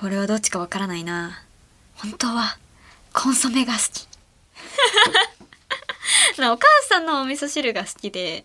[0.00, 1.42] これはどっちかわからないな。
[1.94, 2.58] 本当は、
[3.12, 4.08] コンソメが好き。
[6.38, 6.58] お母
[6.88, 8.44] さんのお味噌汁が好きで、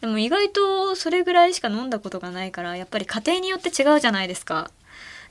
[0.00, 4.70] でも意外とそれぐらいしか飲んだことがないから、やっぱり家庭によって違うじゃないですか。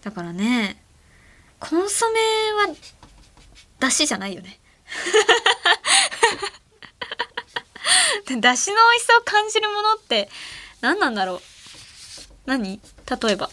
[0.01, 0.81] だからね、
[1.61, 2.19] コンソメ
[2.71, 2.75] は、
[3.79, 4.59] だしじゃないよね。
[8.41, 10.29] だしの美味しさを感じるものって
[10.81, 11.41] 何なんだろう？
[12.45, 12.79] 何？
[13.21, 13.49] 例えば。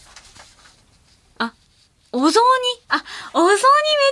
[1.37, 1.53] あ、
[2.11, 2.45] お雑煮？
[2.89, 3.03] あ、
[3.33, 3.59] お雑煮めっ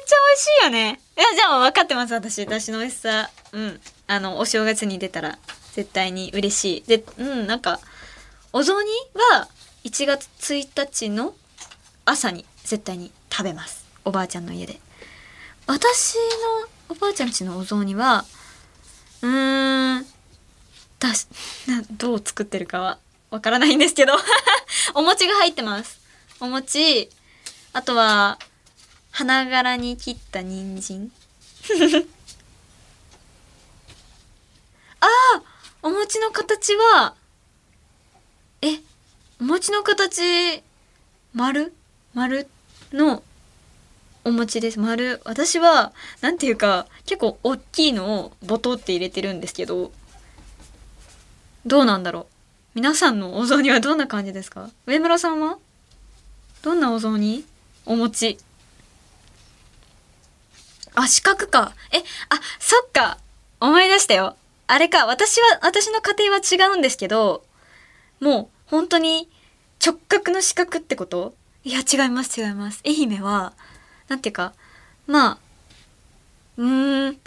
[0.05, 1.01] ちゃ美味しいよね。
[1.17, 2.45] いや、じゃあ分かってます、私。
[2.45, 3.29] だしの美味しさ。
[3.53, 3.81] うん。
[4.07, 5.39] あの、お正月に出たら
[5.73, 6.83] 絶対に嬉しい。
[6.83, 7.79] で、うん、なんか、
[8.53, 9.47] お雑煮は
[9.85, 11.33] 1月1日の
[12.05, 13.76] 朝に絶対に食べます。
[14.07, 14.79] おばあちゃんの家で。
[15.65, 18.23] 私のおばあちゃんちのお雑煮は、
[19.21, 20.05] うーん、
[20.97, 21.27] だし、
[21.67, 22.99] な、どう作ってるかは
[23.31, 24.13] わからないんですけど。
[24.95, 25.99] お餅が入ってます。
[26.39, 27.09] お餅、
[27.73, 28.39] あとは、
[29.11, 31.11] 花柄に切った人参。
[35.01, 35.41] ああ
[35.81, 37.13] お餅の形は、
[38.61, 38.79] え、
[39.41, 40.63] お餅の形、
[41.33, 41.73] 丸？
[42.13, 42.47] 丸
[42.93, 43.21] の
[44.27, 44.79] お餅です。
[44.79, 45.21] 丸。
[45.23, 49.93] 私は、なんていうか、結構大きいのをボトって入れてるんですけど、
[51.65, 52.25] どうなんだろう
[52.75, 54.69] 皆さんのお雑煮はどんな感じですか？
[54.85, 55.57] 上村さんは？
[56.61, 57.45] どんなお雑煮？
[57.85, 58.37] お餅。
[60.93, 61.73] あ、四角か。
[61.93, 62.03] え、あ、
[62.59, 63.19] そっか。
[63.61, 64.35] 思い出したよ。
[64.67, 65.05] あれか。
[65.05, 67.45] 私は、私の家庭は違うんですけど、
[68.19, 69.29] もう、本当に、
[69.85, 71.33] 直角の四角ってこと？
[71.63, 72.81] いや、違います、違います。
[72.85, 73.53] 愛媛は、
[74.07, 74.53] なんていうか、
[75.05, 75.37] まあ、
[76.57, 77.17] うーん、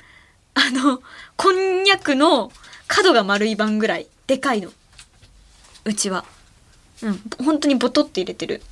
[0.54, 1.02] あの、
[1.36, 2.52] こんにゃくの
[2.86, 4.70] 角が丸い版ぐらい、でかいの。
[5.84, 6.24] うちは。
[7.02, 8.62] うん、本当にボトって入れてる。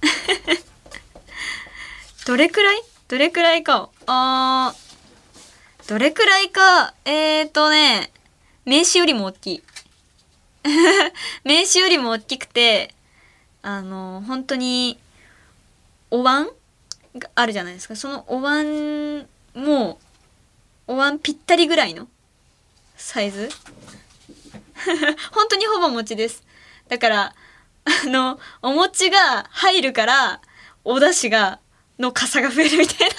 [2.26, 2.82] どれくらい？
[3.08, 3.90] どれくらいか。
[4.06, 6.94] あー、どれくらいか。
[7.04, 8.10] えーとね、
[8.64, 9.62] 名刺よりも大きい。
[11.44, 12.94] 名刺よりも大きくて、
[13.62, 14.98] あの、本当に、
[16.10, 16.55] お椀？
[17.18, 17.96] があるじゃないですか。
[17.96, 19.98] そのお椀も
[20.88, 22.08] う、お椀ぴったりぐらいの
[22.96, 23.48] サイズ？
[25.32, 26.44] 本当にほぼ餅です。
[26.88, 27.34] だから、
[27.84, 30.40] あの、お餅が入るから、
[30.84, 31.60] お出汁が、
[31.98, 33.14] の傘が増えるみたいな。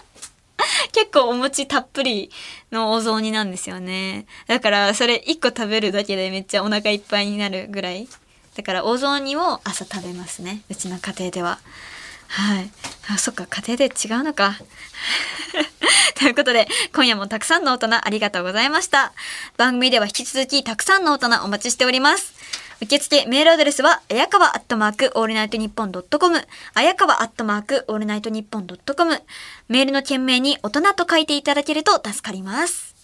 [0.92, 2.30] 結構お餅たっぷり
[2.70, 4.26] のお雑煮なんですよね。
[4.46, 8.08] だから、それ1個食べるだけでめっちゃお腹いっぱいになるぐらい。
[8.54, 10.62] だから、お雑煮を朝食べますね。
[10.70, 11.58] うちの家庭では。
[12.32, 12.70] はい。
[13.10, 14.56] あ、そっか、家庭で違うのか。
[16.18, 19.12] ということで、今夜もたくさんのお便りありがとうございました。
[19.58, 22.32] 番組では引き続きたくさんのお便りお待ちしております。
[22.80, 29.22] 受付メールアドレスは、あやかわアットマークオールナイトニッポンドットコム、あやかわアットマークオールナイトニッポンドットコム、
[29.68, 32.94] メールの件名に大人と書いていただけると助かります。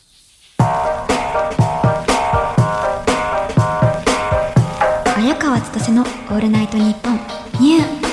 [5.17, 7.21] 綾川千歳のオールナイトニッポン
[7.61, 8.08] ニュー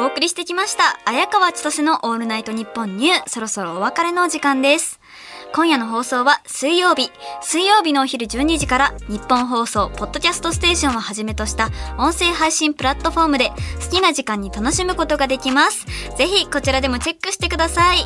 [0.00, 0.98] お送りしてきました。
[1.04, 3.28] 綾川千歳のオールナイトニッポンニュー。
[3.28, 4.98] そろそろお別れのお時間です。
[5.52, 7.12] 今夜の放送は水曜日。
[7.42, 13.50] 水曜日のお昼12時から日本放送ポッドキャストステーションをはじめとした音声配信プラットフォームで
[13.84, 15.84] 好きな時間に楽しむことができます。
[16.16, 17.98] ぜひこちらでもチェックしてください。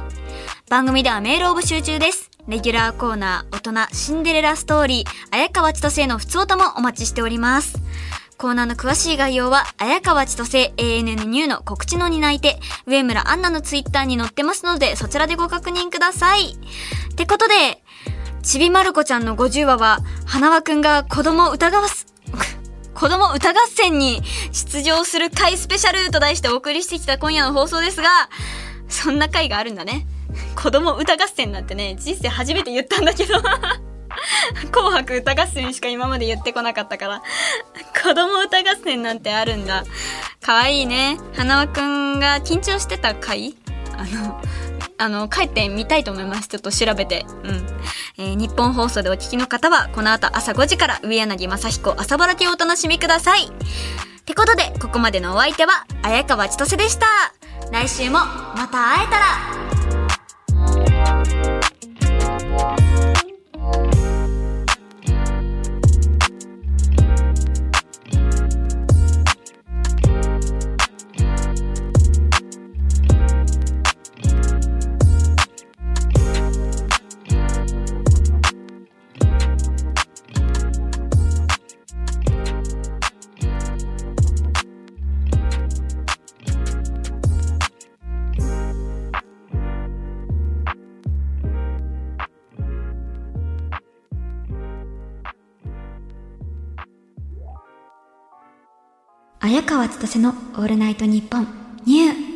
[0.69, 2.29] 番組ではメールを募集中です。
[2.49, 7.79] レギュラーコーナー、大人、シンデレラストーリー、綾川千歳への普通歌もお待ちしております。
[8.37, 16.53] コーナーの詳しい概要は、綾川千歳 ANN ニューの告知の担い手、上村アンナのツイッターに載ってますので、そちらでご確認ください。
[16.53, 17.83] ってことで、
[18.43, 22.07] ちびまる子ちゃんの50話は、花輪くんが子供歌合す、
[22.95, 24.23] 子供歌合戦に
[24.53, 28.09] 出場する回スペシャルと題してお送りしてきた今夜の放送ですが、
[28.89, 30.07] そんな回があるんだね。
[30.57, 33.35] 子供歌合戦なんてね、人生初めて言ったんだけど。
[34.73, 37.23] 紅白歌合戦しか今まで言ってこなかったから。
[38.03, 39.85] 子供歌合戦なんてあるんだ。
[40.41, 41.19] かわいいね。
[41.37, 43.57] 花輪くんが緊張してた回？
[43.97, 44.43] あの、
[44.99, 46.49] あの、帰ってみたいと思います。
[46.49, 47.25] ちょっと調べて。
[47.45, 47.67] うん。
[48.19, 53.47] えー日本放送でお聞きの方は、この後朝5時から上柳正彦朝ぼらけをお楽しみください。
[53.47, 53.49] っ
[54.25, 57.07] てことで、ここまでのお相手は、綾川千歳でした。
[57.73, 59.19] 来週も、また会えた
[62.79, 62.94] ら
[99.45, 101.47] 綾川千歳のオールナイトニッポン
[101.85, 102.34] ニュー。